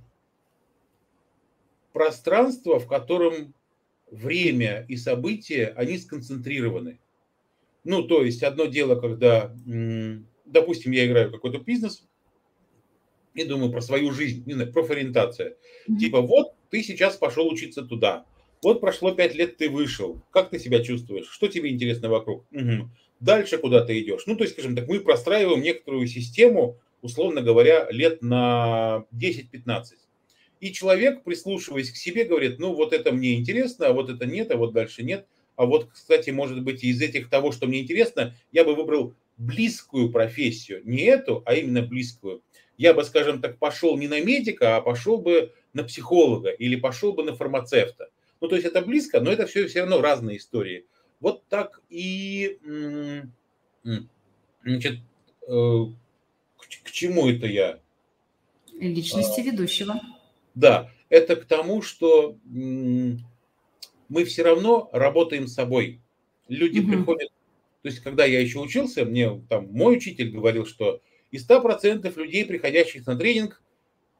[1.93, 3.53] пространство, в котором
[4.11, 6.99] время и события, они сконцентрированы.
[7.85, 9.55] Ну, то есть одно дело, когда,
[10.43, 12.05] допустим, я играю какой-то бизнес
[13.33, 15.55] и думаю про свою жизнь, не знаю, профориентация.
[15.87, 15.97] Mm-hmm.
[15.97, 18.25] Типа, вот ты сейчас пошел учиться туда,
[18.63, 22.45] вот прошло пять лет, ты вышел, как ты себя чувствуешь, что тебе интересно вокруг?
[22.51, 22.89] Угу.
[23.19, 24.23] Дальше куда ты идешь?
[24.25, 29.83] Ну, то есть, скажем так, мы простраиваем некоторую систему, условно говоря, лет на 10-15.
[30.61, 34.49] И человек, прислушиваясь к себе, говорит, ну вот это мне интересно, а вот это нет,
[34.51, 35.27] а вот дальше нет.
[35.57, 40.09] А вот, кстати, может быть, из этих того, что мне интересно, я бы выбрал близкую
[40.09, 40.81] профессию.
[40.85, 42.41] Не эту, а именно близкую.
[42.77, 47.13] Я бы, скажем так, пошел не на медика, а пошел бы на психолога или пошел
[47.13, 48.09] бы на фармацевта.
[48.41, 50.85] Ну, то есть это близко, но это все все равно разные истории.
[51.19, 52.59] Вот так и,
[54.63, 54.99] значит,
[55.47, 55.85] э,
[56.57, 57.79] к, к чему это я?
[58.73, 60.01] Личности а, ведущего.
[60.55, 66.01] Да, это к тому, что мы все равно работаем с собой.
[66.49, 66.91] Люди угу.
[66.91, 67.29] приходят,
[67.81, 71.01] то есть когда я еще учился, мне там мой учитель говорил, что
[71.33, 73.59] из 100% людей, приходящих на тренинг,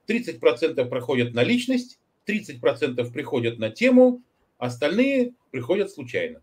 [0.08, 4.24] 30% проходят на личность, 30% приходят на тему,
[4.58, 6.42] остальные приходят случайно.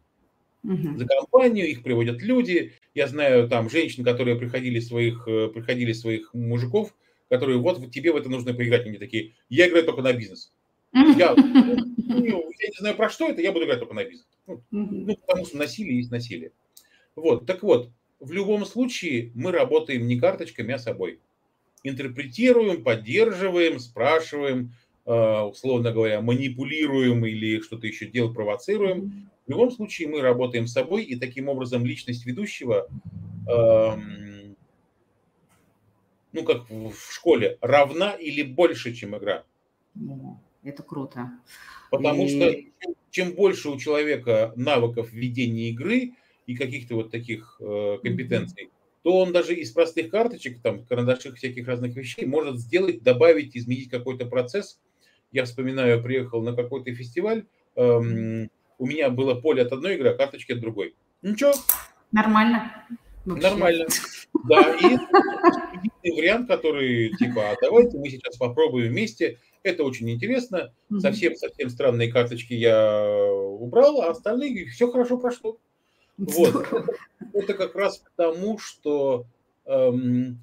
[0.63, 0.97] Угу.
[0.97, 2.75] За компанию их приводят люди.
[2.95, 6.95] Я знаю там женщин, которые приходили своих, э, приходили своих мужиков,
[7.29, 8.87] которые вот тебе в это нужно поиграть.
[8.87, 10.53] Они такие, я играю только на бизнес.
[10.93, 14.27] Я, ну, я не знаю, про что это, я буду играть только на бизнес.
[14.47, 16.53] Ну, ну, потому что насилие есть насилие.
[17.17, 21.19] Вот, так вот, в любом случае мы работаем не карточками, а собой.
[21.83, 24.75] Интерпретируем, поддерживаем, спрашиваем,
[25.07, 29.31] э, условно говоря, манипулируем или что-то еще делаем, провоцируем.
[29.47, 32.89] В любом случае мы работаем с собой, и таким образом личность ведущего,
[33.49, 34.55] эм,
[36.33, 39.45] ну как в школе, равна или больше, чем игра.
[40.63, 41.33] Это круто.
[41.91, 42.29] Потому и...
[42.29, 46.13] что чем больше у человека навыков ведения игры
[46.51, 48.71] и каких-то вот таких э, компетенций,
[49.03, 53.89] то он даже из простых карточек, там, карандашей всяких разных вещей может сделать, добавить, изменить
[53.89, 54.81] какой-то процесс.
[55.31, 60.15] Я вспоминаю, приехал на какой-то фестиваль, эм, у меня было поле от одной игры, а
[60.15, 60.97] карточки от другой.
[61.23, 61.53] Ничего.
[62.11, 62.73] Нормально.
[63.25, 63.49] Вообще.
[63.49, 63.87] Нормально.
[64.49, 64.75] Да,
[66.03, 70.73] и вариант, который типа, а давайте мы сейчас попробуем вместе это очень интересно.
[70.99, 75.59] Совсем-совсем странные карточки я убрал, а остальные все хорошо прошло.
[76.21, 76.67] Вот.
[77.33, 79.25] Это как раз к тому, что
[79.65, 80.39] эм,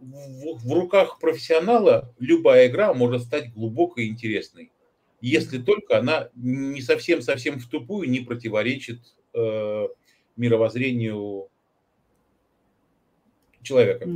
[0.00, 4.70] в, в руках профессионала любая игра может стать глубокой и интересной,
[5.20, 9.00] если только она не совсем-совсем в тупую не противоречит
[9.34, 9.88] э,
[10.36, 11.48] мировоззрению
[13.62, 14.08] человека.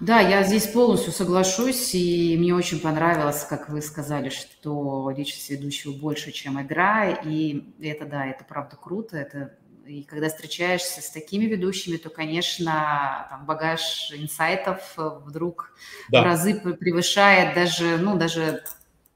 [0.00, 5.92] Да, я здесь полностью соглашусь, и мне очень понравилось, как вы сказали, что личность ведущего
[5.92, 11.44] больше, чем игра, и это, да, это правда круто, это и когда встречаешься с такими
[11.44, 15.72] ведущими, то, конечно, там багаж инсайтов вдруг
[16.10, 16.22] да.
[16.22, 18.62] в разы превышает даже, ну, даже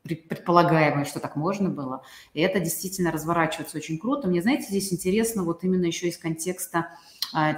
[0.02, 2.02] предполагаемое, что так можно было.
[2.32, 4.28] И это действительно разворачивается очень круто.
[4.28, 6.88] Мне, знаете, здесь интересно вот именно еще из контекста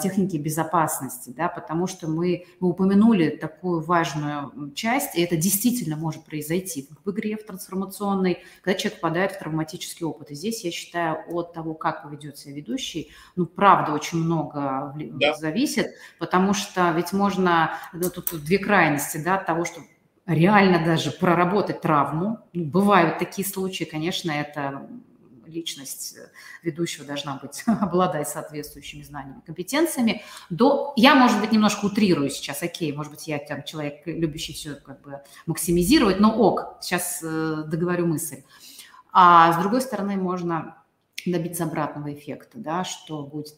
[0.01, 6.25] техники безопасности, да, потому что мы, мы упомянули такую важную часть, и это действительно может
[6.25, 10.31] произойти в игре, в трансформационной, когда человек попадает в травматический опыт.
[10.31, 15.35] И здесь, я считаю, от того, как поведет себя ведущий, ну, правда, очень много да.
[15.35, 19.81] зависит, потому что ведь можно, ну, тут две крайности, да, от того, что
[20.27, 22.39] реально даже проработать травму.
[22.53, 24.89] Ну, бывают такие случаи, конечно, это
[25.53, 26.29] личность э,
[26.63, 32.93] ведущего должна быть, обладать соответствующими знаниями, компетенциями, до, я, может быть, немножко утрирую сейчас, окей,
[32.93, 38.07] может быть, я там человек, любящий все как бы максимизировать, но ок, сейчас э, договорю
[38.07, 38.43] мысль.
[39.13, 40.83] А с другой стороны, можно
[41.27, 43.57] добиться обратного эффекта, да, что будет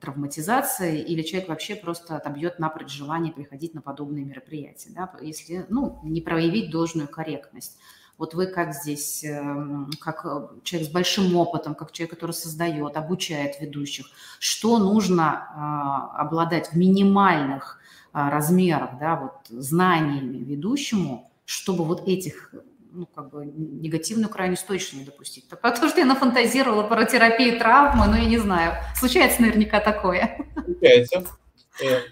[0.00, 6.00] травматизация, или человек вообще просто отобьет напрочь желание приходить на подобные мероприятия, да, если, ну,
[6.02, 7.78] не проявить должную корректность.
[8.16, 12.96] Вот вы как здесь, эм, как э, человек с большим опытом, как человек, который создает,
[12.96, 14.06] обучает ведущих,
[14.38, 17.80] что нужно а, обладать в минимальных
[18.12, 22.54] а, размерах, да, вот знаниями ведущему, чтобы вот этих
[22.92, 25.48] ну, как бы негативную крайность точно не допустить.
[25.48, 28.74] Потому что я нафантазировала про терапию травмы, но я не знаю.
[28.96, 30.38] Случается наверняка такое.
[30.64, 31.26] Случается.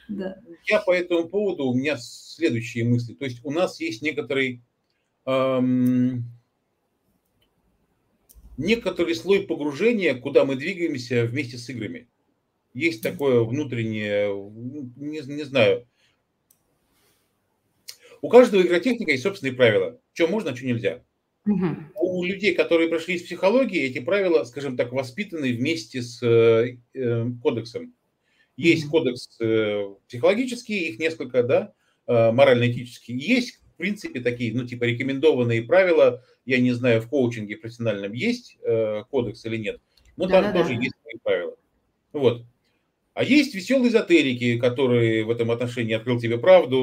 [0.08, 0.38] Да.
[0.64, 3.14] Я по этому поводу, у меня следующие мысли.
[3.14, 4.60] То есть у нас есть некоторый
[5.26, 6.24] эм,
[8.56, 12.08] некоторый слой погружения, куда мы двигаемся вместе с играми.
[12.74, 14.32] Есть такое внутреннее,
[14.96, 15.86] не, не знаю.
[18.22, 20.00] У каждого игротехника есть собственные правила.
[20.12, 21.02] Что можно, что нельзя.
[21.44, 21.66] Угу.
[21.96, 27.26] У людей, которые прошли из психологии, эти правила, скажем так, воспитаны вместе с э, э
[27.42, 27.94] кодексом.
[28.56, 28.98] Есть угу.
[28.98, 31.72] кодекс э, психологический, их несколько, да,
[32.06, 33.16] э, морально-этический.
[33.16, 39.02] Есть принципе, такие, ну, типа, рекомендованные правила, я не знаю, в коучинге профессиональном есть э,
[39.10, 39.80] кодекс или нет,
[40.16, 40.82] но да, там да, тоже да.
[40.82, 41.56] есть свои правила.
[42.12, 42.44] Вот.
[43.14, 46.78] А есть веселые эзотерики, которые в этом отношении открыл тебе правду.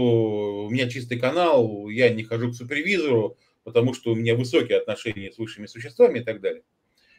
[0.68, 5.32] У меня чистый канал, я не хожу к супервизору, потому что у меня высокие отношения
[5.32, 6.64] с высшими существами и так далее.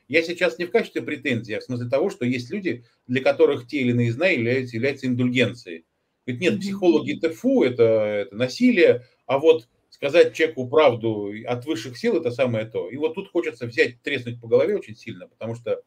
[0.09, 3.67] Я сейчас не в качестве претензий, а в смысле того, что есть люди, для которых
[3.67, 5.87] те или иные знания являются, являются индульгенцией.
[6.27, 11.97] Говорит, нет, психологи это фу, это, это насилие, а вот сказать человеку правду от высших
[11.97, 12.91] сил– это самое то.
[12.91, 15.85] И вот тут хочется взять, треснуть по голове очень сильно, потому что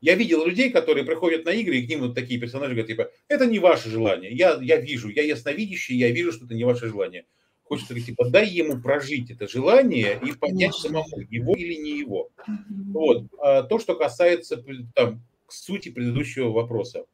[0.00, 3.10] я видел людей, которые приходят на игры, и к ним вот такие персонажи говорят, типа,
[3.26, 6.86] это не ваше желание, я, я вижу, я ясновидящий, я вижу, что это не ваше
[6.86, 7.26] желание.
[7.64, 12.30] Хочется говорить, типа, дай ему прожить это желание и понять самому, его или не его.
[12.68, 13.24] Вот.
[13.40, 14.64] А то, что касается
[14.94, 17.04] там, сути предыдущего вопроса.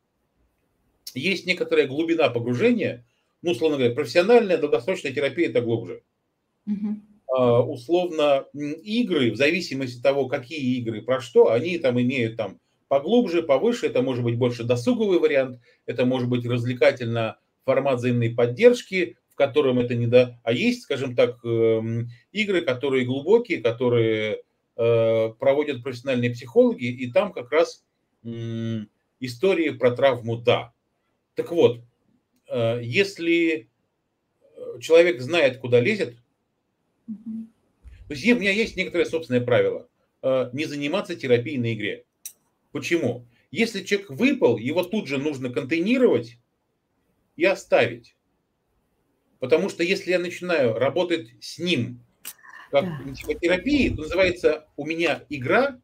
[1.15, 3.07] Есть некоторая глубина погружения,
[3.43, 6.03] ну, условно говоря, профессиональная долгосрочная терапия– это глубже.
[6.69, 7.63] Uh-huh.
[7.63, 13.43] условно, игры, в зависимости от того, какие игры, про что, они там имеют там поглубже,
[13.43, 19.37] повыше, это может быть больше досуговый вариант, это может быть развлекательно формат взаимной поддержки, в
[19.37, 24.43] котором это не да, а есть, скажем так, эм, игры, которые глубокие, которые
[24.77, 27.85] э, проводят профессиональные психологи, и там как раз
[29.21, 30.73] истории про травму да.
[31.37, 31.81] Так вот,
[32.83, 33.69] если
[34.57, 36.17] э, человек знает, куда лезет,
[37.07, 39.89] то есть у меня есть некоторое собственное правило.
[40.23, 42.05] Э, не заниматься терапией на игре.
[42.73, 43.27] Почему?
[43.51, 46.39] Если человек выпал, его тут же нужно контейнировать
[47.37, 48.17] и оставить.
[49.39, 52.01] Потому что если я начинаю работать с ним
[52.71, 53.35] как да.
[53.35, 55.81] терапии, то называется у меня игра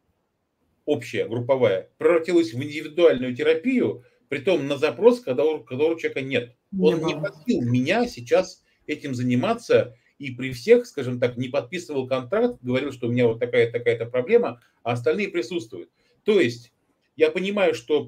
[0.84, 6.22] общая, групповая, превратилась в индивидуальную терапию, при том на запрос, когда у, когда у человека
[6.22, 6.56] нет.
[6.78, 12.58] Он не просил меня сейчас этим заниматься и при всех, скажем так, не подписывал контракт,
[12.62, 15.90] говорил, что у меня вот такая-такая-то проблема, а остальные присутствуют.
[16.24, 16.72] То есть
[17.16, 18.06] я понимаю, что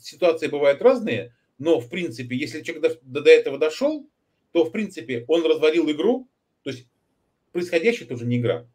[0.00, 4.08] ситуации бывают разные, но в принципе, если человек до, до этого дошел,
[4.52, 6.28] то в принципе он развалил игру,
[6.62, 6.88] то есть
[7.52, 8.66] происходящее это уже не игра.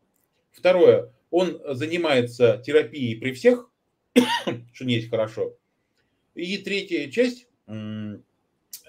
[0.52, 3.70] Второе, он занимается терапией при всех,
[4.74, 5.58] что не есть хорошо.
[6.36, 7.48] И третья часть,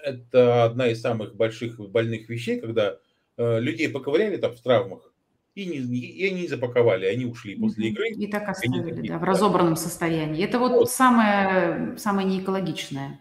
[0.03, 2.97] это одна из самых больших больных вещей, когда
[3.37, 5.13] э, людей поковыряли там в травмах,
[5.55, 8.09] и, не, и они не запаковали, они ушли после игры.
[8.09, 10.43] И так оставили, и да, в разобранном состоянии.
[10.43, 10.89] Это вот, вот.
[10.89, 13.19] самое, самое неэкологичное.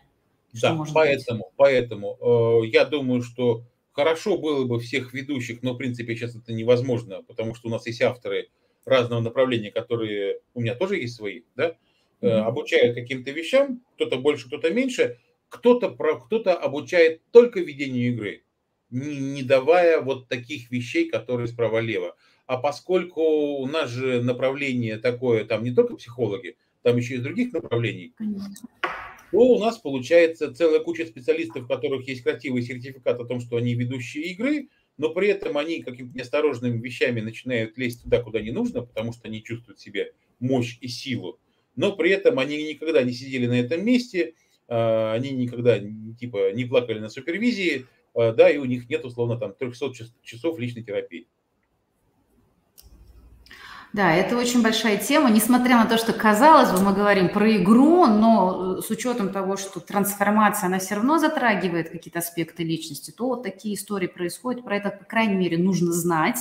[0.61, 1.53] Да, поэтому, быть.
[1.57, 6.53] поэтому э, я думаю, что хорошо было бы всех ведущих, но в принципе сейчас это
[6.53, 8.49] невозможно, потому что у нас есть авторы
[8.85, 11.77] разного направления, которые у меня тоже есть свои, да,
[12.29, 15.19] обучают каким-то вещам, кто-то больше, кто-то меньше,
[15.49, 18.45] кто-то про, кто-то обучает только ведению игры,
[18.91, 22.17] не, не давая вот таких вещей, которые справа-лево.
[22.47, 27.53] А поскольку у нас же направление такое, там не только психологи, там еще и других
[27.53, 28.15] направлений,
[29.31, 33.57] то у нас получается целая куча специалистов, у которых есть красивый сертификат о том, что
[33.57, 34.69] они ведущие игры,
[34.99, 39.29] но при этом они какими-то неосторожными вещами начинают лезть туда, куда не нужно, потому что
[39.29, 41.39] они чувствуют в себе мощь и силу.
[41.77, 44.35] Но при этом они никогда не сидели на этом месте,
[44.69, 45.79] а, они никогда
[46.19, 49.93] типа не плакали на супервизии, а, да, и у них нет условно там 300
[50.23, 51.27] часов личной терапии.
[53.93, 58.07] Да, это очень большая тема, несмотря на то, что, казалось бы, мы говорим про игру,
[58.07, 63.27] но э, с учетом того, что трансформация, она все равно затрагивает какие-то аспекты личности, то
[63.27, 66.39] вот такие истории происходят, про это, по крайней мере, нужно знать,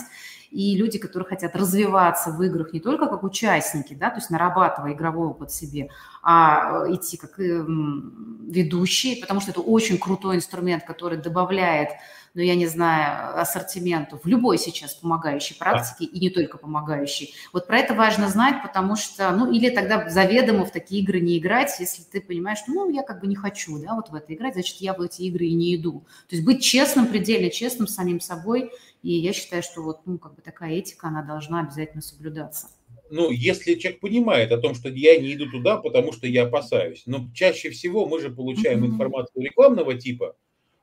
[0.51, 4.93] и люди, которые хотят развиваться в играх не только как участники, да, то есть нарабатывая
[4.93, 5.89] игровой опыт себе,
[6.21, 11.89] а э, идти как эм, ведущие, потому что это очень крутой инструмент, который добавляет
[12.33, 17.33] ну, я не знаю, ассортименту в любой сейчас помогающей практике и не только помогающей.
[17.51, 21.37] Вот про это важно знать, потому что, ну, или тогда заведомо в такие игры не
[21.37, 24.33] играть, если ты понимаешь, что, ну, я как бы не хочу, да, вот в это
[24.33, 26.05] играть, значит, я в эти игры и не иду.
[26.29, 28.71] То есть быть честным, предельно честным с самим собой,
[29.01, 32.67] и я считаю, что вот, ну, как бы такая этика, она должна обязательно соблюдаться
[33.13, 37.03] ну, если человек понимает о том, что я не иду туда, потому что я опасаюсь.
[37.05, 40.37] Но чаще всего мы же получаем информацию рекламного типа,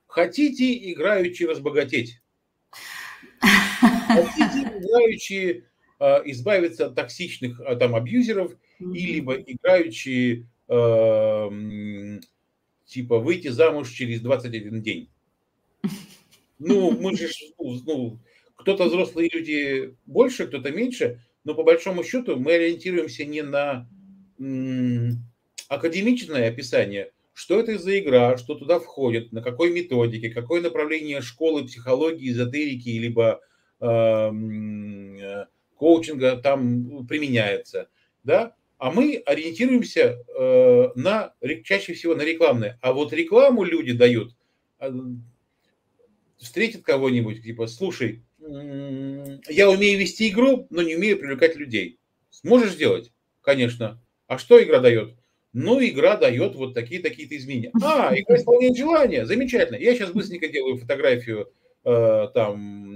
[0.09, 2.21] Хотите играючи разбогатеть?
[3.41, 5.65] Хотите играючи
[6.01, 8.97] э, избавиться от токсичных э, там абьюзеров, mm-hmm.
[8.97, 12.21] и либо играючи э,
[12.87, 15.11] типа выйти замуж через 21 день.
[16.59, 17.29] Ну, мы же,
[17.59, 18.19] ну,
[18.57, 23.89] кто-то взрослые люди больше, кто-то меньше, но по большому счету мы ориентируемся не на
[24.39, 25.23] м,
[25.69, 31.65] академичное описание, что это за игра, что туда входит, на какой методике, какое направление школы
[31.65, 33.41] психологии, эзотерики, либо
[33.81, 35.45] э,
[35.77, 37.89] коучинга там применяется,
[38.25, 41.33] да, а мы ориентируемся э, на,
[41.65, 42.79] чаще всего на рекламное.
[42.81, 44.35] А вот рекламу люди дают,
[46.39, 51.99] встретят кого-нибудь, типа, слушай, я умею вести игру, но не умею привлекать людей.
[52.31, 53.13] Сможешь сделать?
[53.43, 54.03] Конечно.
[54.27, 55.19] А что игра дает?
[55.53, 57.73] но игра дает вот такие такие-то изменения.
[57.83, 59.77] А, игра исполняет желания, замечательно.
[59.77, 61.51] Я сейчас быстренько делаю фотографию
[61.85, 62.89] э, там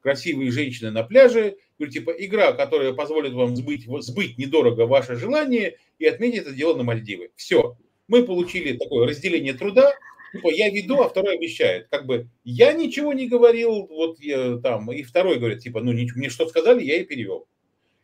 [0.00, 5.76] красивые женщины на пляже, говорю, типа игра, которая позволит вам сбыть, сбыть недорого ваше желание
[5.98, 7.30] и отметить это дело на Мальдивы.
[7.36, 7.76] Все.
[8.08, 9.92] Мы получили такое разделение труда,
[10.32, 11.88] Типа, я веду, а второй обещает.
[11.88, 16.28] Как бы, я ничего не говорил, вот я, там, и второй говорит, типа, ну, мне
[16.28, 17.48] что сказали, я и перевел.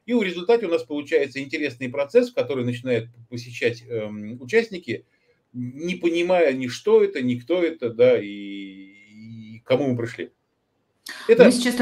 [0.07, 5.05] И в результате у нас получается интересный процесс, который начинают посещать эм, участники,
[5.53, 10.31] не понимая ни что это, ни кто это, да, и, и кому мы пришли.
[11.29, 11.77] Это, мы сейчас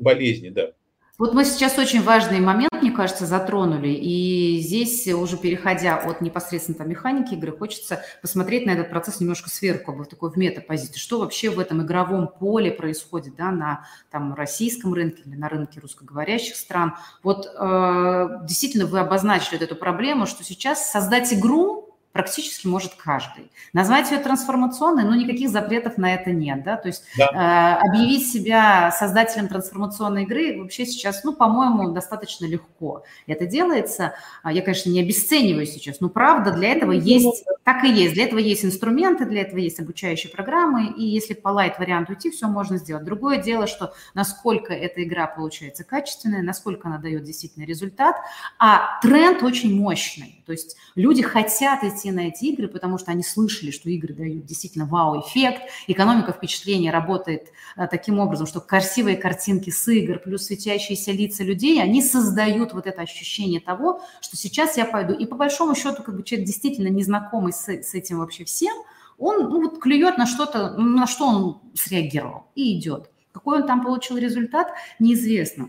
[0.00, 0.72] болезни, да.
[1.18, 6.84] Вот мы сейчас очень важный момент, мне кажется, затронули, и здесь уже переходя от непосредственно
[6.84, 11.50] механики игры, хочется посмотреть на этот процесс немножко сверху, в такой в метапозиции, что вообще
[11.50, 16.94] в этом игровом поле происходит, да, на там российском рынке или на рынке русскоговорящих стран.
[17.24, 21.87] Вот э, действительно вы обозначили вот эту проблему, что сейчас создать игру
[22.18, 23.48] практически может каждый.
[23.72, 27.78] Назвать ее трансформационной, но никаких запретов на это нет, да, то есть да.
[27.84, 33.04] э, объявить себя создателем трансформационной игры вообще сейчас, ну, по-моему, достаточно легко.
[33.28, 37.84] Это делается, а, я, конечно, не обесцениваю сейчас, но правда, для этого ну, есть, так
[37.84, 42.14] и есть, для этого есть инструменты, для этого есть обучающие программы, и если по лайт-варианту
[42.14, 43.04] идти, все можно сделать.
[43.04, 48.16] Другое дело, что насколько эта игра получается качественная, насколько она дает действительно результат,
[48.58, 53.10] а тренд очень мощный, то есть люди хотят идти все на эти игры, потому что
[53.10, 55.62] они слышали, что игры дают действительно вау-эффект.
[55.86, 61.82] Экономика впечатления работает а, таким образом, что красивые картинки с игр плюс светящиеся лица людей,
[61.82, 65.12] они создают вот это ощущение того, что сейчас я пойду.
[65.12, 68.74] И по большому счету, как бы человек действительно незнакомый с, с этим вообще всем,
[69.18, 73.10] он ну, вот клюет на что-то, на что он среагировал и идет.
[73.32, 75.68] Какой он там получил результат, неизвестно.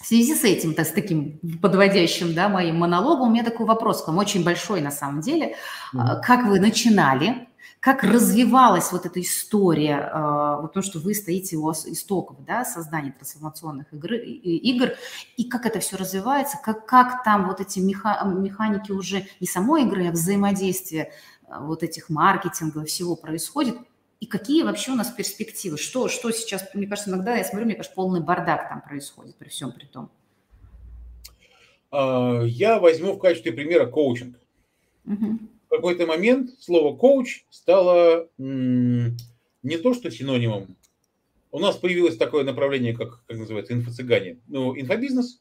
[0.00, 4.02] В связи с этим, то, с таким подводящим да, моим монологом, у меня такой вопрос
[4.02, 5.56] к вам, очень большой на самом деле.
[5.92, 6.20] Mm-hmm.
[6.22, 7.48] Как вы начинали,
[7.80, 13.12] как развивалась вот эта история, а, вот то, что вы стоите у истоков да, создания
[13.12, 14.90] трансформационных игр, игр,
[15.36, 19.82] и как это все развивается, как, как там вот эти меха, механики уже не самой
[19.82, 21.12] игры, а взаимодействия
[21.48, 23.76] а, вот этих маркетинга всего происходит,
[24.20, 25.78] и какие вообще у нас перспективы?
[25.78, 29.48] Что, что сейчас, мне кажется, иногда я смотрю, мне кажется, полный бардак там происходит при
[29.48, 30.10] всем при том.
[31.90, 34.36] А, я возьму в качестве примера коучинг.
[35.06, 35.38] Угу.
[35.66, 40.76] В какой-то момент слово коуч стало не то, что синонимом.
[41.50, 45.40] У нас появилось такое направление, как, как называется, инфо-цыгане, ну, инфобизнес.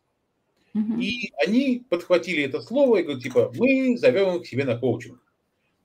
[0.74, 1.00] Угу.
[1.00, 5.20] И они подхватили это слово и говорят, типа, мы зовем их к себе на коучинг.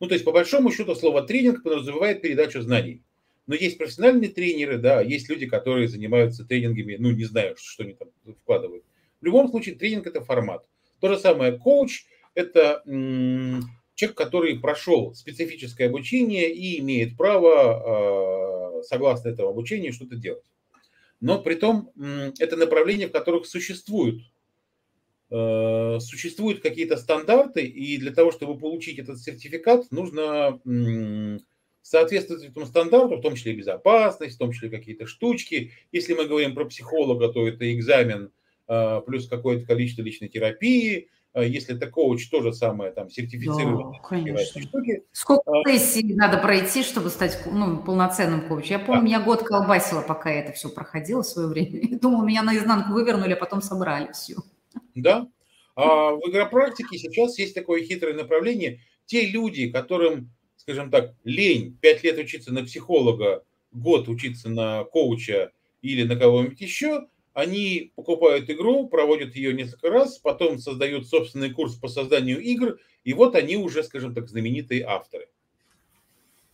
[0.03, 3.05] Ну, то есть, по большому счету, слово тренинг подразумевает передачу знаний.
[3.47, 7.93] Но есть профессиональные тренеры, да, есть люди, которые занимаются тренингами, ну, не знаю, что они
[7.93, 8.09] там
[8.43, 8.83] вкладывают.
[9.21, 10.67] В любом случае, тренинг– это формат.
[10.99, 19.29] То же самое, коуч– это человек, который прошел специфическое обучение и имеет право, э, согласно
[19.29, 20.43] этому обучению, что-то делать.
[21.21, 21.93] Но при том,
[22.41, 24.21] это направления, в которых существуют
[25.33, 30.61] существуют какие-то стандарты, и для того, чтобы получить этот сертификат, нужно
[31.83, 35.73] соответствовать этому стандарту, в том числе безопасность, в том числе какие-то штучки.
[35.91, 38.31] Если мы говорим про психолога, то это экзамен
[38.69, 41.09] э, плюс какое-то количество личной терапии.
[41.35, 44.63] Э, если это коуч, то же самое, там, сертифицированные да, конечно.
[44.63, 45.03] штуки.
[45.11, 48.71] Сколько сессий надо пройти, чтобы стать ну, полноценным коучем?
[48.71, 49.07] Я помню, да.
[49.07, 51.99] меня год колбасило, пока я это все проходила в свое время.
[52.01, 54.37] Думала, меня наизнанку вывернули, а потом собрали все.
[54.95, 55.29] Да.
[55.75, 58.81] А в игропрактике сейчас есть такое хитрое направление.
[59.07, 65.53] Те люди, которым, скажем так, лень 5 лет учиться на психолога, год учиться на коуча
[65.81, 71.75] или на кого-нибудь еще, они покупают игру, проводят ее несколько раз, потом создают собственный курс
[71.77, 75.29] по созданию игр, и вот они уже, скажем так, знаменитые авторы.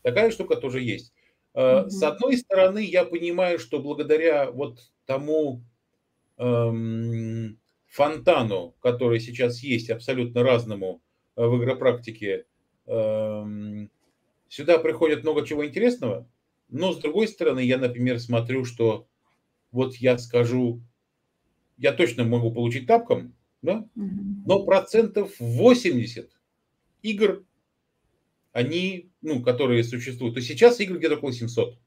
[0.03, 1.13] Такая штука тоже есть.
[1.55, 1.91] Mm-hmm.
[1.91, 5.63] С одной стороны, я понимаю, что благодаря вот тому
[6.37, 7.59] эм,
[7.89, 11.03] фонтану, который сейчас есть, абсолютно разному
[11.37, 12.47] э, в игропрактике,
[12.87, 13.91] эм,
[14.49, 16.29] сюда приходит много чего интересного.
[16.69, 19.07] Но, с другой стороны, я, например, смотрю, что
[19.73, 20.83] вот я скажу,
[21.79, 23.89] я точно могу получить тапком, да?
[23.95, 26.31] но процентов 80
[27.03, 27.45] игр,
[28.53, 31.79] они, ну, которые существуют, то сейчас игр где-то около 700.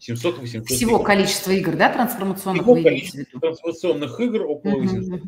[0.00, 1.04] 700-800 Всего игр.
[1.04, 2.62] количество игр, да, трансформационных?
[2.62, 5.20] Всего количество трансформационных игр около 800.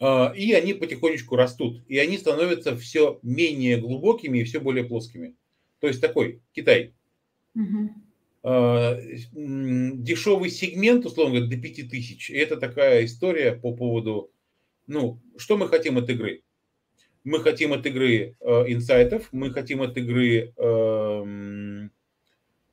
[0.00, 0.36] Uh-huh.
[0.36, 1.82] И они потихонечку растут.
[1.88, 5.34] И они становятся все менее глубокими и все более плоскими.
[5.80, 6.92] То есть такой Китай.
[7.56, 7.90] Uh-huh.
[9.32, 12.30] Дешевый сегмент, условно говоря, до 5000.
[12.30, 14.32] И это такая история по поводу,
[14.88, 16.42] ну, что мы хотим от игры?
[17.22, 21.24] Мы хотим от игры э, инсайтов, мы хотим от игры э,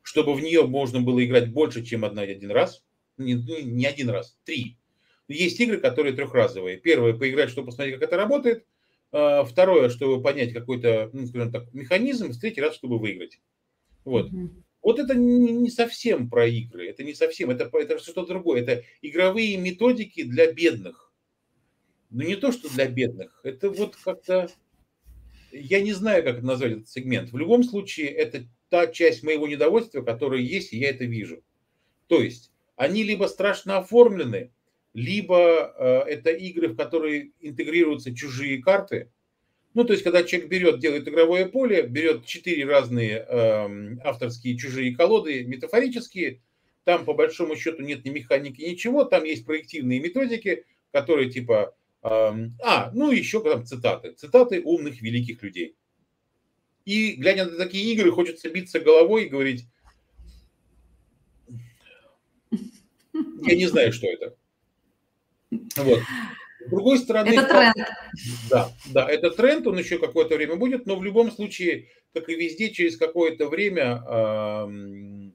[0.02, 2.84] чтобы в нее можно было играть больше, чем одна один раз.
[3.18, 4.78] Не, не один раз, три.
[5.28, 6.78] Есть игры, которые трехразовые.
[6.78, 8.66] Первое, поиграть, чтобы посмотреть, как это работает.
[9.12, 13.40] а, второе, чтобы понять какой-то, ну, скажем так, механизм, в третий раз, чтобы выиграть.
[14.04, 14.32] Вот.
[14.32, 14.62] Mm-hmm.
[14.82, 18.62] Вот это не, совсем про игры, это не совсем, это, это что-то другое.
[18.62, 21.12] Это игровые методики для бедных.
[22.08, 23.40] Но не то, что для бедных.
[23.44, 24.50] Это вот как-то...
[25.52, 27.30] Я не знаю, как назвать этот сегмент.
[27.30, 31.42] В любом случае, это та часть моего недовольствия, которая есть, и я это вижу.
[32.06, 34.50] То есть, они либо страшно оформлены,
[34.94, 39.10] либо э, это игры, в которые интегрируются чужие карты.
[39.74, 44.96] Ну, то есть, когда человек берет, делает игровое поле, берет четыре разные э, авторские чужие
[44.96, 46.40] колоды, метафорические,
[46.84, 52.08] там по большому счету нет ни механики, ничего, там есть проективные методики, которые типа, э,
[52.08, 55.76] а, ну еще там цитаты, цитаты умных великих людей.
[56.84, 59.66] И глядя на такие игры, хочется биться головой и говорить,
[63.42, 64.36] я не знаю, что это.
[65.76, 66.00] Вот.
[66.66, 67.28] С другой стороны...
[67.30, 67.76] Это тренд.
[68.50, 72.34] Да, да, это тренд, он еще какое-то время будет, но в любом случае, как и
[72.34, 75.30] везде, через какое-то время э,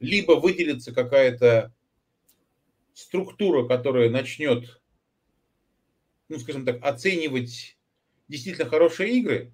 [0.00, 1.72] либо выделится какая-то
[2.94, 4.80] структура, которая начнет,
[6.28, 7.76] ну, скажем так, оценивать
[8.28, 9.52] действительно хорошие игры,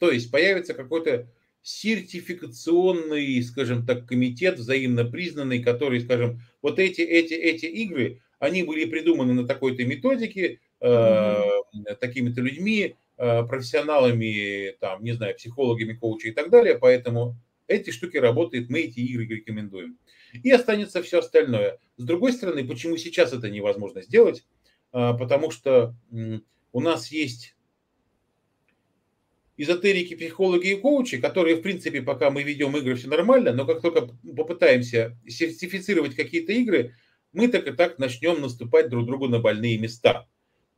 [0.00, 1.28] то есть появится какой-то
[1.62, 8.86] сертификационный, скажем так, комитет взаимно признанный, который, скажем, вот эти, эти, эти игры, они были
[8.86, 11.42] придуманы на такой-то методике, э,
[12.00, 17.36] такими-то людьми, э, профессионалами, там, не знаю, психологами, коучи и так далее, поэтому
[17.66, 19.98] эти штуки работают, мы эти игры рекомендуем.
[20.32, 21.78] И останется все остальное.
[21.98, 24.46] С другой стороны, почему сейчас это невозможно сделать?
[24.94, 25.94] Э, потому что
[26.72, 27.54] у нас есть
[29.60, 33.82] эзотерики, психологи и коучи, которые, в принципе, пока мы ведем игры, все нормально, но как
[33.82, 36.94] только попытаемся сертифицировать какие-то игры,
[37.32, 40.26] мы так и так начнем наступать друг другу на больные места.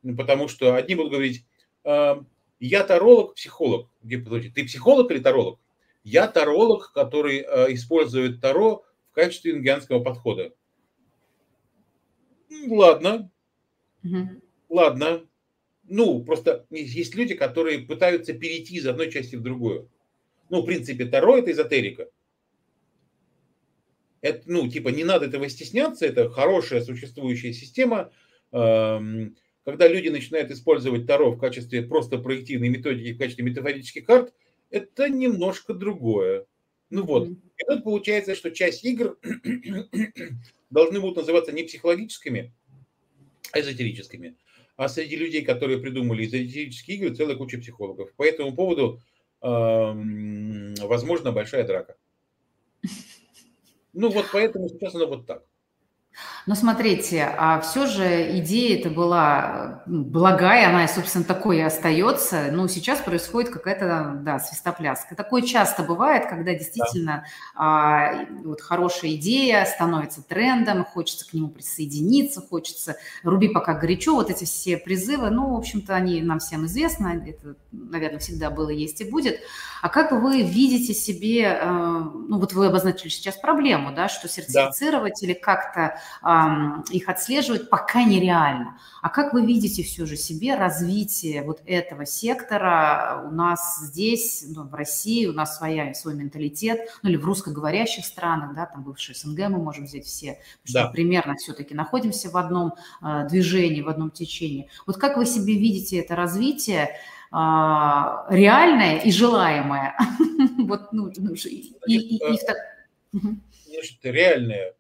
[0.03, 1.47] Ну, потому что одни будут говорить,
[1.85, 2.25] «А,
[2.59, 3.89] я таролог, психолог.
[4.09, 5.61] Ты психолог или таролог?
[6.03, 10.53] Я таролог, который а, использует таро в качестве ингианского подхода.
[12.67, 13.31] Ладно,
[14.03, 14.29] угу.
[14.69, 15.25] ладно,
[15.85, 19.91] ну, просто есть люди, которые пытаются перейти из одной части в другую.
[20.49, 22.09] Ну, в принципе, Таро– это эзотерика.
[24.21, 28.13] Это, ну, типа, не надо этого стесняться, это хорошая существующая система.
[28.53, 34.33] Эм, когда люди начинают использовать Таро в качестве просто проективной методики, в качестве метафорических карт,
[34.71, 36.47] это немножко другое.
[36.91, 37.29] Ну вот.
[37.29, 39.19] И тут получается, что часть игр
[40.71, 42.53] должны будут называться не психологическими,
[43.51, 44.37] а эзотерическими
[44.77, 48.13] а среди людей, которые придумали эзотерические игры, целая куча психологов.
[48.15, 49.01] По этому поводу,
[49.43, 49.47] э,
[50.87, 51.97] возможно, большая драка.
[53.95, 55.45] Ну вот поэтому сейчас оно вот так.
[56.47, 62.51] Но смотрите, а все же идея это была благая, она, собственно, такой и остается.
[62.53, 65.15] Ну, сейчас происходит какая-то, да, свистопляска.
[65.15, 67.65] Такое часто бывает, когда действительно да.
[67.65, 74.31] а, вот хорошая идея становится трендом, хочется к нему присоединиться, хочется руби пока горячо, вот
[74.31, 79.01] эти все призывы, ну, в общем-то, они нам всем известны, это, наверное, всегда было, есть
[79.01, 79.41] и будет.
[79.83, 85.19] А как вы видите себе, э, ну, вот вы обозначили сейчас проблему, да, что сертифицировать
[85.21, 85.27] да.
[85.27, 85.99] или как-то
[86.91, 88.79] их отслеживать пока нереально.
[89.03, 94.63] А как вы видите все же себе развитие вот этого сектора у нас здесь, ну,
[94.65, 99.17] в России, у нас своя, свой менталитет, ну или в русскоговорящих странах, да, там бывшие
[99.17, 100.89] СНГ мы можем взять все, что да.
[100.89, 104.69] примерно все-таки находимся в одном э, движении, в одном течении.
[104.87, 109.97] Вот как вы себе видите это развитие, э, реальное и желаемое?
[110.59, 112.39] Вот, ну, ну и, и, и,
[113.13, 114.75] Значит, реальное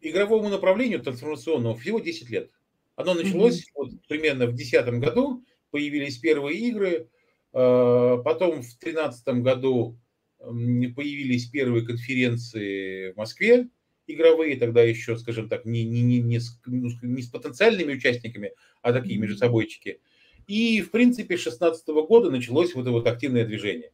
[0.00, 2.50] игровому направлению трансформационному всего 10 лет.
[2.96, 3.72] Оно началось mm-hmm.
[3.74, 7.08] вот, примерно в 2010 году, появились первые игры,
[7.52, 9.98] а, потом в 2013 году
[10.38, 13.68] появились первые конференции в Москве,
[14.06, 18.52] игровые, тогда еще, скажем так, не, не, не, не, с, ну, не с потенциальными участниками,
[18.82, 20.00] а такие между собойчики.
[20.46, 23.92] И, в принципе, с 2016 года началось вот это вот активное движение.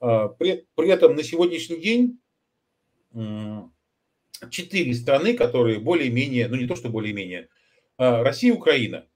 [0.00, 2.18] А, при, при этом на сегодняшний день
[4.50, 7.48] четыре страны, которые более-менее, ну не то, что более-менее,
[7.98, 9.06] а, Россия и Украина.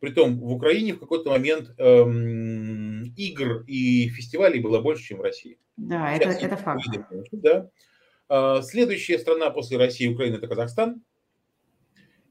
[0.00, 5.58] Притом в Украине в какой-то момент эм, игр и фестивалей было больше, чем в России.
[5.76, 6.84] Да, Сейчас это, это факт.
[7.30, 7.70] Да.
[8.28, 11.02] А, следующая страна после России и Украины– это Казахстан.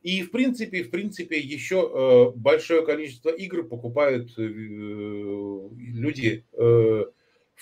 [0.03, 7.03] И, в принципе, в принципе, еще э, большое количество игр покупают э, люди э,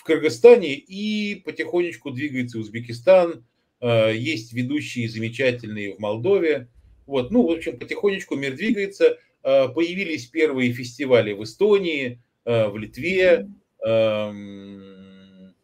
[0.00, 3.44] в Кыргызстане и потихонечку двигается Узбекистан,
[3.80, 6.68] Э, есть ведущие замечательные в Молдове.
[7.06, 9.18] Вот, ну, в общем, потихонечку мир двигается.
[9.42, 13.48] появились первые фестивали в Эстонии, в Литве.
[13.82, 15.54] Эм,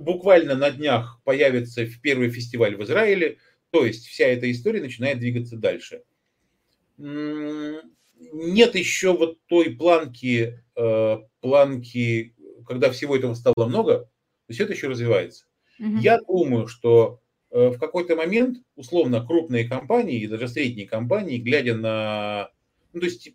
[0.00, 3.38] буквально на днях появится первый фестиваль в Израиле.
[3.70, 6.02] То есть вся эта история начинает двигаться дальше.
[6.98, 12.34] Нет еще вот той планки, э, планки,
[12.68, 14.10] когда всего этого стало много, то
[14.48, 15.46] есть это еще развивается.
[15.80, 15.98] Угу.
[15.98, 21.74] Я думаю, что э, в какой-то момент, условно, крупные компании и даже средние компании, глядя
[21.74, 22.50] на...
[22.92, 23.30] Ну, то есть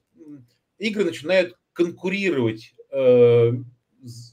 [0.78, 3.52] игры начинают конкурировать, э,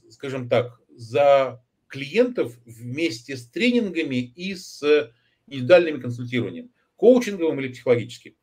[0.09, 5.11] скажем так, за клиентов вместе с тренингами и с
[5.47, 8.35] индивидуальным консультированием, коучинговым или психологическим.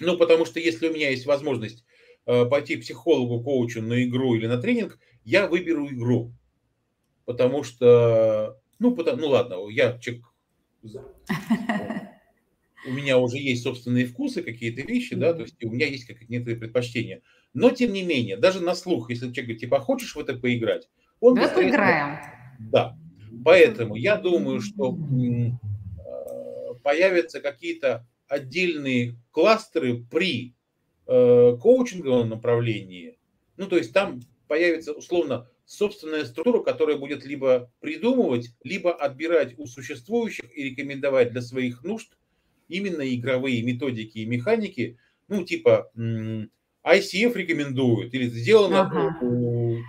[0.00, 1.84] Ну, потому что если у меня есть возможность
[2.24, 6.32] пойти к психологу, коучу на игру или на тренинг, я выберу игру.
[7.24, 10.24] Потому что, ну, потому, ну ладно, я человек,
[12.86, 16.32] у меня уже есть собственные вкусы, какие-то вещи, да, то есть у меня есть какие-то
[16.32, 17.22] некоторые предпочтения.
[17.54, 20.88] Но, тем не менее, даже на слух, если человек говорит, типа, хочешь в это поиграть?
[21.20, 22.18] Он Давай поиграем.
[22.58, 22.98] Да.
[23.44, 25.50] Поэтому я думаю, что э,
[26.82, 30.52] появятся какие-то отдельные кластеры при э,
[31.06, 33.18] коучинговом направлении.
[33.56, 39.66] Ну, то есть там появится условно собственная структура, которая будет либо придумывать, либо отбирать у
[39.66, 42.12] существующих и рекомендовать для своих нужд
[42.68, 44.98] именно игровые методики и механики,
[45.28, 49.16] ну, типа ICF рекомендует, или сделано ага.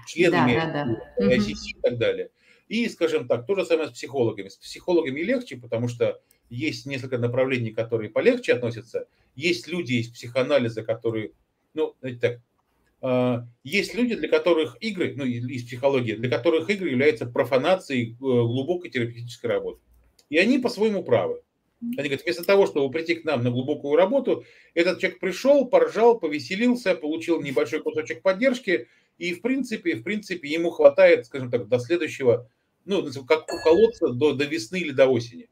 [0.08, 1.36] членами да, да, да.
[1.36, 2.30] ICC и так далее.
[2.68, 4.48] И, скажем так, то же самое с психологами.
[4.48, 6.22] С психологами легче, потому что
[6.54, 9.08] есть несколько направлений, которые полегче относятся.
[9.36, 11.32] Есть люди из психоанализа, которые,
[11.74, 12.42] ну, знаете так,
[13.02, 18.16] а, есть люди, для которых игры, ну, из психологии, для которых игры являются профанацией э,
[18.16, 19.82] глубокой терапевтической работы.
[20.30, 21.42] И они по-своему правы.
[21.82, 26.18] Они говорят, вместо того, чтобы прийти к нам на глубокую работу, этот человек пришел, поржал,
[26.18, 28.88] повеселился, получил небольшой кусочек поддержки,
[29.18, 32.50] и в принципе, в принципе, ему хватает, скажем так, до следующего,
[32.86, 35.50] ну, как уколоться до, до весны или до осени.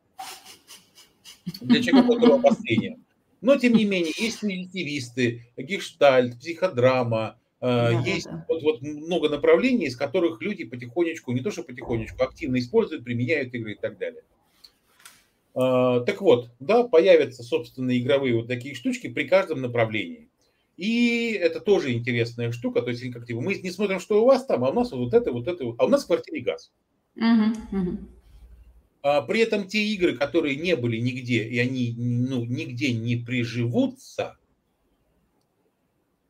[1.62, 3.00] Для человека, у которого обострение.
[3.42, 8.46] Но, тем не менее, есть позитивисты, гештальт, психодрама, э, да, есть да.
[8.48, 13.54] Вот, вот много направлений, из которых люди потихонечку, не то что потихонечку, активно используют, применяют
[13.56, 14.22] игры и так далее.
[15.56, 20.30] Э, так вот, да, появятся собственные игровые вот такие штучки при каждом направлении.
[20.78, 22.82] И это тоже интересная штука.
[22.82, 25.14] То есть, как типа, мы не смотрим, что у вас там, а у нас вот
[25.14, 26.72] это, вот это, а у нас в квартире газ.
[27.18, 27.98] Uh-huh, uh-huh.
[29.04, 34.38] А при этом те игры, которые не были нигде, и они ну, нигде не приживутся,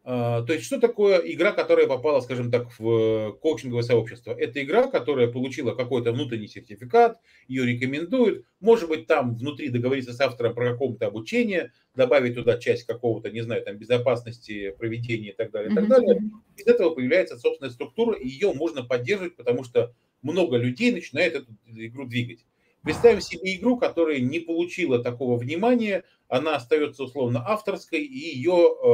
[0.03, 4.31] а, то есть, что такое игра, которая попала, скажем так, в коучинговое сообщество?
[4.31, 8.45] Это игра, которая получила какой-то внутренний сертификат, ее рекомендуют.
[8.59, 13.41] Может быть, там внутри договориться с автором про какое-то обучение, добавить туда часть какого-то, не
[13.41, 16.19] знаю, там, безопасности, проведения и так далее, и так далее.
[16.57, 19.93] Из этого появляется собственная структура, и ее можно поддерживать, потому что
[20.23, 22.43] много людей начинает эту игру двигать.
[22.83, 28.87] Представим себе игру, которая не получила такого внимания, она остается условно авторской, и ее э,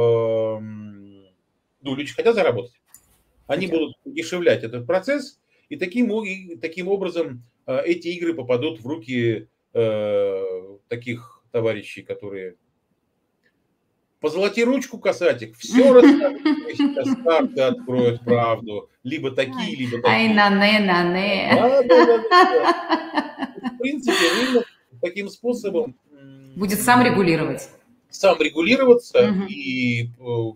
[0.58, 1.26] эм,
[1.80, 2.74] ну, люди хотят заработать.
[3.46, 3.72] Они хотят.
[3.72, 9.48] будут дешевлять этот процесс, и таким, и таким образом э, эти игры попадут в руки
[9.72, 12.56] э, таких товарищей, которые
[14.20, 16.42] Позолоти ручку, косатик, все расскажут.
[16.76, 18.90] Сейчас карты откроют правду.
[19.04, 20.12] Либо такие, либо такие.
[20.12, 21.50] Ай, на-не, на-не.
[21.54, 23.54] Да, да, да, да.
[23.74, 24.64] В принципе, именно
[25.00, 25.96] таким способом...
[26.56, 27.68] Будет сам регулировать.
[28.10, 29.30] Сам регулироваться.
[29.30, 29.44] Угу.
[29.48, 30.06] И э,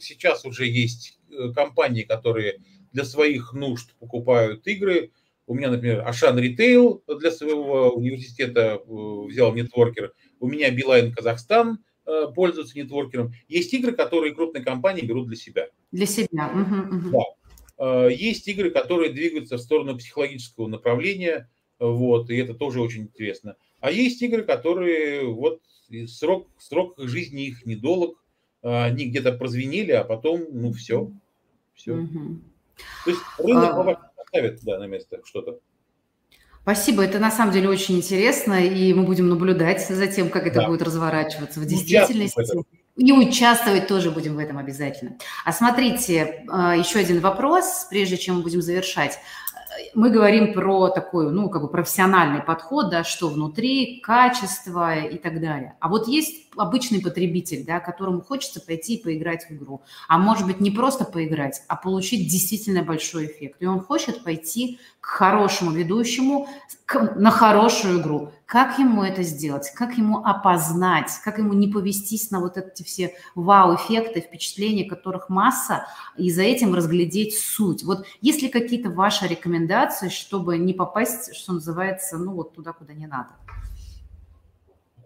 [0.00, 2.58] сейчас уже есть э, компании, которые
[2.92, 5.12] для своих нужд покупают игры.
[5.46, 8.92] У меня, например, Ашан Ритейл для своего университета э,
[9.28, 10.12] взял нетворкер.
[10.40, 13.32] У меня Билайн Казахстан– Э, пользуются нетворкером.
[13.46, 15.68] Есть игры, которые крупные компании берут для себя.
[15.92, 16.50] Для себя.
[16.52, 17.10] Угу, угу.
[17.10, 18.06] Да.
[18.06, 21.48] Э, есть игры, которые двигаются в сторону психологического направления,
[21.78, 23.56] вот, и это тоже очень интересно.
[23.80, 25.60] А есть игры, которые вот
[26.08, 28.18] срок, срок жизни их недолг,
[28.62, 31.10] они где-то прозвенели, а потом, ну, все.
[31.74, 31.94] Все.
[31.94, 32.38] Угу.
[33.04, 34.10] То есть рынок а...
[34.16, 35.58] поставит да, на место что-то.
[36.62, 40.60] Спасибо, это на самом деле очень интересно, и мы будем наблюдать за тем, как это
[40.60, 40.68] да.
[40.68, 42.40] будет разворачиваться в действительности.
[42.96, 45.16] И участвовать тоже будем в этом обязательно.
[45.44, 49.18] А смотрите, а, еще один вопрос, прежде чем мы будем завершать
[49.94, 55.40] мы говорим про такой, ну, как бы профессиональный подход, да, что внутри, качество и так
[55.40, 55.76] далее.
[55.80, 59.82] А вот есть обычный потребитель, да, которому хочется пойти и поиграть в игру.
[60.08, 63.56] А может быть, не просто поиграть, а получить действительно большой эффект.
[63.60, 66.48] И он хочет пойти к хорошему ведущему,
[66.86, 69.70] к, на хорошую игру, Как ему это сделать?
[69.74, 71.10] Как ему опознать?
[71.24, 75.86] Как ему не повестись на вот эти все вау-эффекты, впечатления, которых масса,
[76.18, 77.82] и за этим разглядеть суть?
[77.82, 82.92] Вот есть ли какие-то ваши рекомендации, чтобы не попасть, что называется, ну вот туда, куда
[82.92, 83.30] не надо?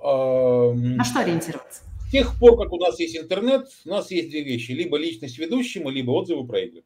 [0.02, 1.82] На что ориентироваться?
[2.08, 4.72] С тех пор, как у нас есть интернет, у нас есть две вещи.
[4.72, 6.82] Либо личность ведущему, либо отзывы про игры.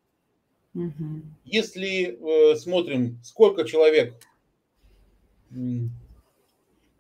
[0.75, 1.23] Угу.
[1.47, 2.19] Если
[2.53, 4.15] э, смотрим, сколько человек,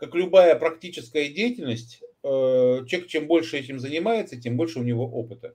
[0.00, 2.26] как любая практическая деятельность, э,
[2.86, 5.54] человек чем больше этим занимается, тем больше у него опыта.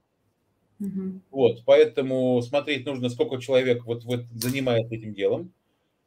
[0.80, 1.22] Угу.
[1.32, 5.52] Вот, поэтому смотреть нужно, сколько человек вот, вот занимается этим делом.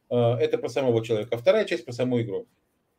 [0.09, 1.35] Э, это про самого человека.
[1.35, 2.47] А вторая часть про саму игру.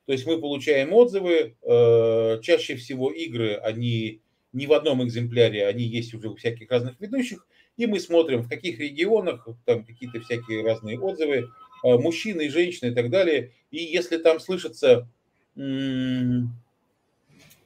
[0.04, 1.56] То есть мы получаем отзывы.
[1.62, 4.20] Э, чаще всего игры, они
[4.52, 7.46] не в одном экземпляре, они есть уже у всяких разных ведущих.
[7.78, 11.48] И мы смотрим, в каких регионах, там какие-то всякие разные отзывы,
[11.82, 13.52] мужчины и женщины и так далее.
[13.70, 15.08] И если там слышится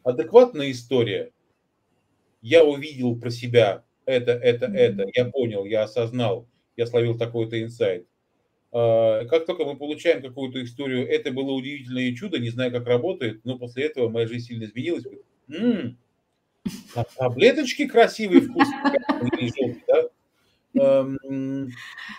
[0.02, 1.32] адекватная история,
[2.42, 8.06] я увидел про себя это, это, это, я понял, я осознал, я словил такой-то инсайт.
[8.72, 13.44] А, как только мы получаем какую-то историю, это было удивительное чудо, не знаю, как работает,
[13.44, 15.04] но после этого моя жизнь сильно изменилась.
[15.48, 15.96] М-м,
[16.94, 20.08] а таблеточки красивые, вкусные, да?
[20.74, 21.70] Эм,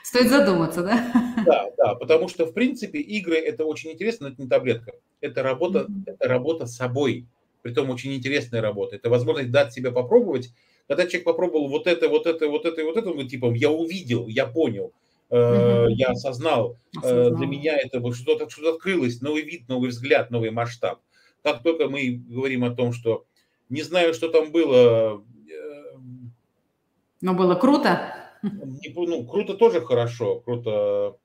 [0.03, 1.11] Стоит задуматься, да?
[1.45, 4.93] Да, да, потому что, в принципе, игры– это очень интересно, но это не таблетка.
[5.21, 6.03] Это работа, mm-hmm.
[6.07, 7.25] это работа с собой,
[7.61, 8.95] притом очень интересная работа.
[8.95, 10.51] Это возможность дать себе попробовать.
[10.87, 13.69] Когда человек попробовал вот это, вот это, вот это вот это, он говорит, типа, я
[13.69, 14.91] увидел, я понял–
[15.29, 15.89] Угу.
[15.89, 20.51] Я осознал, э, осознал, для меня это что-то что открылось, новый вид, новый взгляд, новый
[20.51, 20.99] масштаб.
[21.43, 23.25] Как только мы говорим о том, что
[23.69, 25.23] не знаю, что там было.
[25.49, 25.85] Э,
[27.21, 28.24] Но было круто.
[28.95, 30.39] Ну, круто тоже хорошо.
[30.39, 31.17] Круто.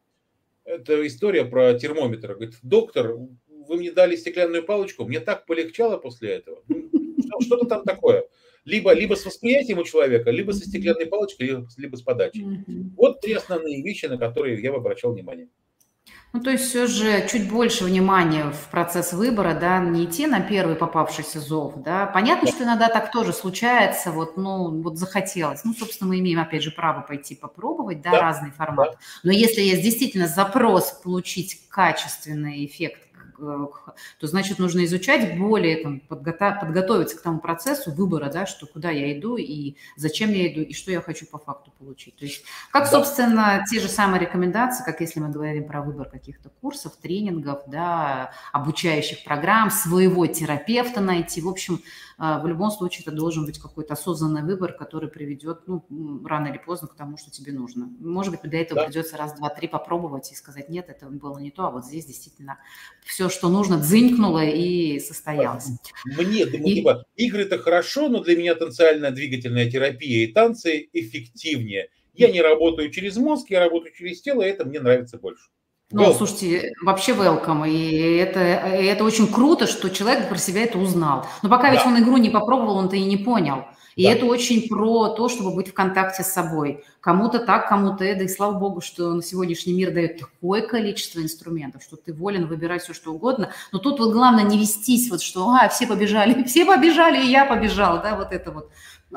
[0.65, 2.35] Это история про термометр.
[2.35, 3.17] Говорит, доктор,
[3.49, 6.63] вы мне дали стеклянную палочку, мне так полегчало после этого.
[6.69, 8.25] Ну, что-то там такое
[8.65, 12.45] либо, либо с восприятием у человека, либо со стеклянной палочкой, либо, либо с подачей.
[12.97, 15.49] Вот три основные вещи, на которые я бы обращал внимание.
[16.33, 20.41] Ну, то есть все же чуть больше внимания в процесс выбора, да, не идти на
[20.41, 22.07] первый попавшийся зов, да.
[22.07, 25.65] Понятно, что иногда так тоже случается, вот, ну, вот захотелось.
[25.65, 28.21] Ну, собственно, мы имеем, опять же, право пойти попробовать, да, да.
[28.21, 28.93] разные форматы.
[28.93, 28.99] Да.
[29.25, 33.10] Но если есть действительно запрос получить качественный эффект
[33.41, 38.91] то значит нужно изучать более, там, подготов, подготовиться к тому процессу выбора, да, что куда
[38.91, 42.17] я иду и зачем я иду и что я хочу по факту получить.
[42.17, 46.51] То есть как, собственно, те же самые рекомендации, как если мы говорим про выбор каких-то
[46.61, 51.41] курсов, тренингов, да, обучающих программ, своего терапевта найти.
[51.41, 51.81] В общем,
[52.21, 55.83] в любом случае это должен быть какой-то осознанный выбор, который приведет, ну,
[56.27, 57.89] рано или поздно к тому, что тебе нужно.
[57.99, 58.87] Может быть, для этого да.
[58.87, 62.05] придется раз, два, три попробовать и сказать, нет, это было не то, а вот здесь
[62.05, 62.59] действительно
[63.07, 65.69] все, что нужно, дзынькнуло и состоялось.
[66.05, 66.75] Мне, и...
[66.75, 71.89] типа, игры это хорошо, но для меня танциальная двигательная терапия и танцы эффективнее.
[72.13, 75.49] Я не работаю через мозг, я работаю через тело, и это мне нравится больше.
[75.93, 76.17] Ну, welcome.
[76.17, 77.69] слушайте, вообще welcome.
[77.69, 78.41] И это,
[78.77, 81.27] и это очень круто, что человек про себя это узнал.
[81.43, 81.73] Но пока да.
[81.73, 83.65] ведь он игру не попробовал, он-то и не понял.
[83.97, 84.13] И да.
[84.13, 86.85] это очень про то, чтобы быть в контакте с собой.
[87.01, 88.23] Кому-то так, кому-то это.
[88.23, 92.83] И слава богу, что на сегодняшний мир дает такое количество инструментов, что ты волен выбирать
[92.83, 93.53] все, что угодно.
[93.73, 97.47] Но тут вот главное не вестись, вот что а, все побежали, все побежали, и я
[97.47, 98.01] побежал.
[98.01, 98.71] Да, вот это вот.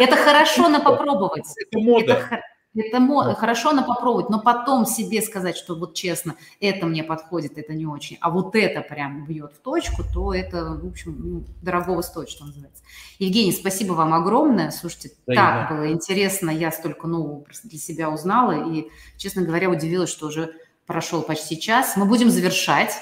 [0.00, 1.46] Это хорошо на попробовать.
[1.56, 2.42] Это мода.
[2.74, 7.58] Это мо- хорошо на попробовать, но потом себе сказать, что вот честно, это мне подходит,
[7.58, 11.44] это не очень, а вот это прям бьет в точку, то это, в общем, ну,
[11.62, 12.82] дорогого стоит, что называется.
[13.18, 14.70] Евгений, спасибо вам огромное.
[14.70, 15.74] Слушайте, да, так да.
[15.74, 20.54] было интересно, я столько нового для себя узнала и, честно говоря, удивилась, что уже
[20.86, 21.96] прошел почти час.
[21.96, 22.94] Мы будем завершать.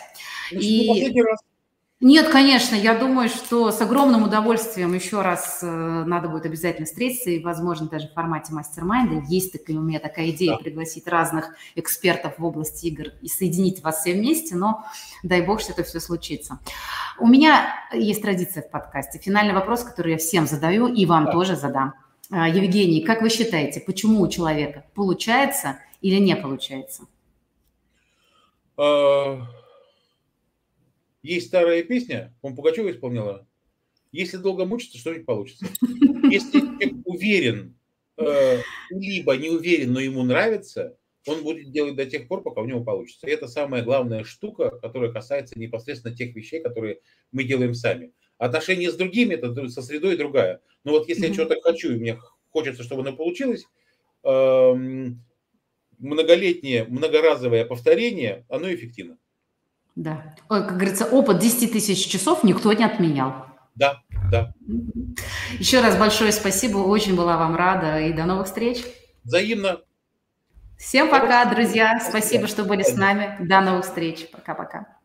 [0.51, 0.89] Ну, и...
[0.89, 1.41] Последний раз.
[2.01, 7.31] Нет, конечно, я думаю, что с огромным удовольствием еще раз э, надо будет обязательно встретиться,
[7.31, 9.25] и, возможно, даже в формате мастер-майнда.
[9.27, 10.59] Есть такая, у меня такая идея да.
[10.59, 14.85] пригласить разных экспертов в области игр и соединить вас все вместе, но
[15.25, 16.61] дай бог, что это все случится.
[17.19, 19.19] У меня есть традиция в подкасте.
[19.19, 21.33] Финальный вопрос, который я всем задаю, и вам да.
[21.33, 21.95] тоже задам.
[22.31, 27.07] А, Евгений, как вы считаете, почему у человека получается или не получается?
[28.77, 29.43] Uh
[31.35, 33.47] есть старая песня, он Пугачева исполнила.
[34.13, 35.67] Если долго мучиться, что-нибудь получится.
[36.31, 37.79] Если человек уверен,
[38.17, 42.67] э, либо не уверен, но ему нравится, он будет делать до тех пор, пока у
[42.67, 43.27] него получится.
[43.27, 47.01] И это самая главная штука, которая касается непосредственно тех вещей, которые
[47.33, 48.13] мы делаем сами.
[48.39, 50.63] Отношения с другими, это со средой другая.
[50.85, 51.29] Но вот если mm-hmm.
[51.29, 52.19] я чего-то хочу, и мне
[52.49, 53.67] хочется, чтобы оно получилось,
[54.23, 55.23] эм,
[55.99, 59.19] многолетнее, многоразовое повторение, оно эффективно.
[59.99, 60.37] Да.
[60.49, 63.47] Ой, как говорится, опыт 10 тысяч часов никто не отменял.
[63.75, 64.55] Да, да.
[65.59, 68.85] Еще раз большое спасибо, очень была вам рада и до новых встреч.
[69.25, 69.81] Взаимно.
[70.79, 71.99] Всем пока, друзья.
[71.99, 73.37] Спасибо, что были с нами.
[73.41, 74.31] До новых встреч.
[74.31, 74.98] Пока-пока.